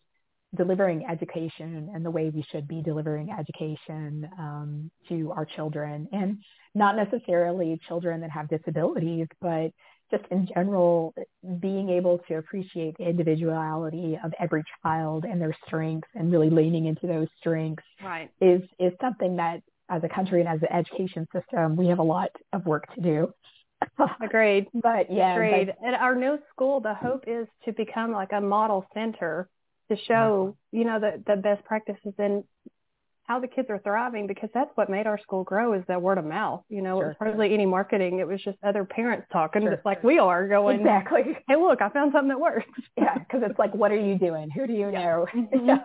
delivering 0.56 1.06
education 1.10 1.92
and 1.94 2.06
the 2.06 2.12
way 2.12 2.30
we 2.30 2.44
should 2.52 2.68
be 2.68 2.82
delivering 2.82 3.30
education 3.38 4.30
um, 4.40 4.92
to 5.10 5.32
our 5.32 5.46
children 5.46 6.08
and 6.14 6.38
not 6.74 6.96
necessarily 6.96 7.80
children 7.88 8.22
that 8.22 8.32
have 8.32 8.48
disabilities, 8.48 9.28
but 9.42 9.72
just 10.12 10.24
in 10.32 10.48
general, 10.54 11.14
being 11.60 11.90
able 11.90 12.20
to 12.28 12.36
appreciate 12.36 12.98
the 12.98 13.08
individuality 13.08 14.18
of 14.24 14.34
every 14.40 14.64
child 14.82 15.26
and 15.26 15.42
their 15.42 15.56
strengths 15.66 16.08
and 16.16 16.32
really 16.32 16.50
leaning 16.50 16.86
into 16.86 17.08
those 17.08 17.28
strengths 17.40 17.84
right. 18.04 18.30
is, 18.42 18.62
is 18.80 18.94
something 19.02 19.36
that 19.36 19.62
as 19.90 20.04
a 20.04 20.10
country 20.10 20.42
and 20.42 20.50
as 20.50 20.62
an 20.62 20.72
education 20.74 21.28
system, 21.34 21.76
we 21.76 21.88
have 21.88 22.00
a 22.00 22.04
lot 22.04 22.30
of 22.54 22.66
work 22.66 22.94
to 22.96 23.02
do. 23.02 23.34
Agreed. 24.22 24.68
but 24.74 25.12
yeah. 25.12 25.34
Agreed. 25.34 25.74
But, 25.82 25.88
At 25.88 26.00
our 26.00 26.16
new 26.16 26.40
school, 26.50 26.80
the 26.80 26.94
hope 26.94 27.26
is 27.28 27.48
to 27.66 27.74
become 27.74 28.12
like 28.12 28.32
a 28.34 28.42
model 28.42 28.86
center 28.94 29.48
to 29.90 29.98
show, 30.08 30.58
you 30.72 30.84
know, 30.84 31.00
the, 31.00 31.24
the 31.26 31.42
best 31.42 31.64
practices 31.64 32.14
and 32.18 32.44
how 33.28 33.42
the 33.42 33.48
kids 33.48 33.70
are 33.70 33.80
thriving 33.80 34.26
because 34.26 34.50
that's 34.54 34.72
what 34.76 34.90
made 34.90 35.06
our 35.06 35.20
school 35.20 35.44
grow 35.44 35.74
is 35.74 35.84
that 35.90 36.02
word 36.02 36.18
of 36.18 36.24
mouth. 36.24 36.64
You 36.70 36.82
know, 36.82 36.98
sure. 36.98 37.04
it 37.04 37.08
was 37.08 37.16
hardly 37.20 37.54
any 37.54 37.66
marketing. 37.66 38.20
It 38.20 38.28
was 38.28 38.42
just 38.42 38.58
other 38.64 38.86
parents 38.86 39.28
talking 39.34 39.64
sure. 39.64 39.82
like 39.84 40.02
we 40.02 40.18
are 40.18 40.48
going, 40.48 40.80
exactly. 40.80 41.38
Hey, 41.48 41.58
look, 41.58 41.82
I 41.82 41.90
found 41.90 42.14
something 42.14 42.30
that 42.30 42.40
works. 42.40 42.66
yeah. 42.98 43.16
Cause 43.30 43.42
it's 43.44 43.60
like, 43.60 43.76
what 43.76 43.92
are 43.92 44.00
you 44.00 44.18
doing? 44.18 44.50
Who 44.50 44.66
do 44.66 44.74
you 44.74 44.90
yeah. 44.92 45.02
know? 45.04 45.28
Mm-hmm. 45.36 45.66
yeah. 45.68 45.78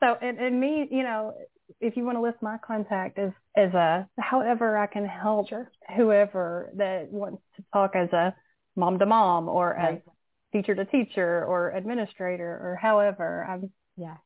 So, 0.00 0.16
and, 0.22 0.38
and 0.38 0.60
me, 0.60 0.86
you 0.88 1.02
know, 1.02 1.34
if 1.80 1.96
you 1.96 2.04
want 2.04 2.16
to 2.16 2.22
list 2.22 2.38
my 2.40 2.58
contact 2.64 3.18
as, 3.18 3.32
as 3.56 3.74
a, 3.74 4.06
however 4.16 4.78
I 4.78 4.86
can 4.86 5.04
help 5.04 5.48
sure. 5.48 5.72
whoever 5.96 6.70
that 6.76 7.10
wants 7.10 7.42
to 7.56 7.64
talk 7.72 7.96
as 7.96 8.12
a 8.12 8.34
mom 8.76 9.00
to 9.00 9.06
mom 9.06 9.48
or 9.48 9.74
right. 9.76 9.94
as 9.94 10.00
teacher 10.52 10.76
to 10.76 10.84
teacher 10.84 11.44
or 11.44 11.70
administrator 11.70 12.48
or 12.48 12.78
however 12.80 13.44
I'm, 13.50 13.72
yeah, 13.96 14.18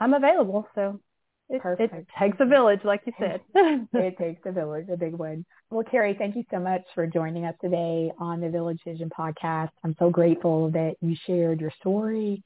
I'm 0.00 0.14
available. 0.14 0.66
So 0.74 1.00
it, 1.50 1.60
Perfect. 1.60 1.94
it 1.94 2.06
takes 2.18 2.36
a 2.40 2.46
village, 2.46 2.80
like 2.84 3.02
you 3.06 3.12
said. 3.18 3.40
it 3.54 4.16
takes 4.18 4.40
a 4.46 4.52
village, 4.52 4.86
a 4.92 4.96
big 4.96 5.14
one. 5.14 5.44
Well, 5.70 5.84
Karye, 5.84 6.16
thank 6.16 6.36
you 6.36 6.44
so 6.50 6.58
much 6.58 6.82
for 6.94 7.06
joining 7.06 7.44
us 7.44 7.54
today 7.60 8.10
on 8.18 8.40
the 8.40 8.48
Village 8.48 8.80
Vision 8.84 9.10
podcast. 9.10 9.70
I'm 9.84 9.94
so 9.98 10.10
grateful 10.10 10.70
that 10.70 10.94
you 11.00 11.16
shared 11.26 11.60
your 11.60 11.72
story 11.80 12.42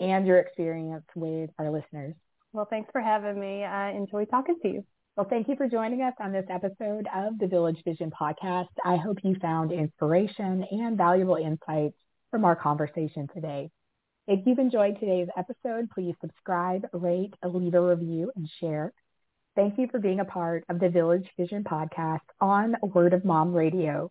and 0.00 0.26
your 0.26 0.38
experience 0.38 1.04
with 1.14 1.50
our 1.58 1.70
listeners. 1.70 2.14
Well, 2.52 2.66
thanks 2.68 2.90
for 2.90 3.00
having 3.00 3.38
me. 3.38 3.64
I 3.64 3.92
enjoy 3.92 4.24
talking 4.24 4.56
to 4.62 4.68
you. 4.68 4.84
Well, 5.16 5.26
thank 5.28 5.48
you 5.48 5.56
for 5.56 5.68
joining 5.68 6.02
us 6.02 6.14
on 6.20 6.32
this 6.32 6.46
episode 6.48 7.06
of 7.14 7.38
the 7.38 7.46
Village 7.46 7.80
Vision 7.84 8.10
podcast. 8.10 8.68
I 8.84 8.96
hope 8.96 9.18
you 9.22 9.36
found 9.40 9.70
inspiration 9.70 10.64
and 10.70 10.96
valuable 10.96 11.36
insights 11.36 11.94
from 12.30 12.44
our 12.44 12.56
conversation 12.56 13.28
today. 13.34 13.70
If 14.26 14.46
you've 14.46 14.58
enjoyed 14.58 15.00
today's 15.00 15.28
episode, 15.36 15.90
please 15.90 16.14
subscribe, 16.20 16.86
rate, 16.92 17.32
leave 17.42 17.74
a 17.74 17.80
review, 17.80 18.30
and 18.36 18.48
share. 18.60 18.92
Thank 19.56 19.78
you 19.78 19.88
for 19.90 19.98
being 19.98 20.20
a 20.20 20.24
part 20.24 20.64
of 20.68 20.78
the 20.78 20.88
Village 20.88 21.26
Vision 21.38 21.64
podcast 21.64 22.20
on 22.40 22.76
Word 22.82 23.14
of 23.14 23.24
Mom 23.24 23.52
Radio. 23.52 24.10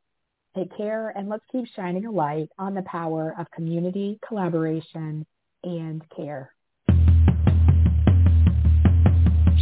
Take 0.55 0.75
care 0.75 1.09
and 1.09 1.29
let's 1.29 1.45
keep 1.51 1.65
shining 1.75 2.05
a 2.05 2.11
light 2.11 2.49
on 2.57 2.73
the 2.73 2.81
power 2.81 3.35
of 3.39 3.49
community, 3.51 4.19
collaboration, 4.27 5.25
and 5.63 6.03
care. 6.15 6.51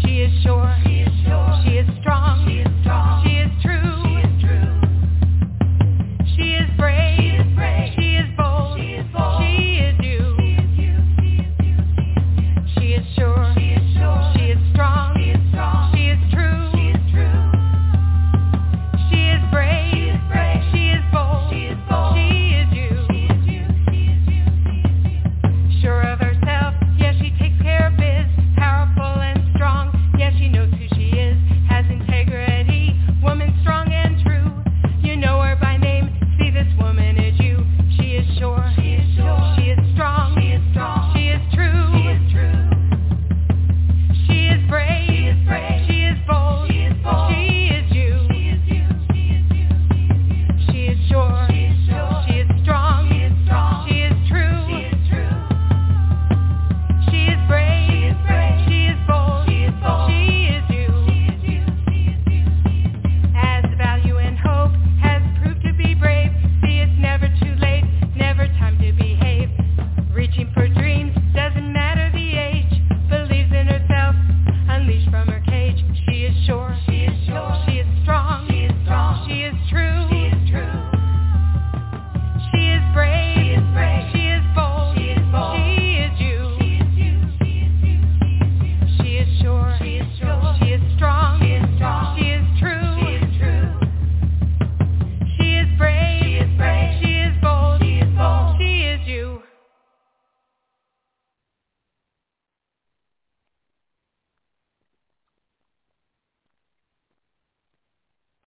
She 0.02 0.22
is 0.22 0.44
sure. 0.44 0.76
She 0.86 1.02
is 1.02 1.14
sure. 1.26 1.62
She 1.66 1.74
is 1.74 2.00
strong. 2.00 2.48
She 2.48 2.60
is 2.60 2.82
strong. 2.82 3.27
one. 13.56 13.77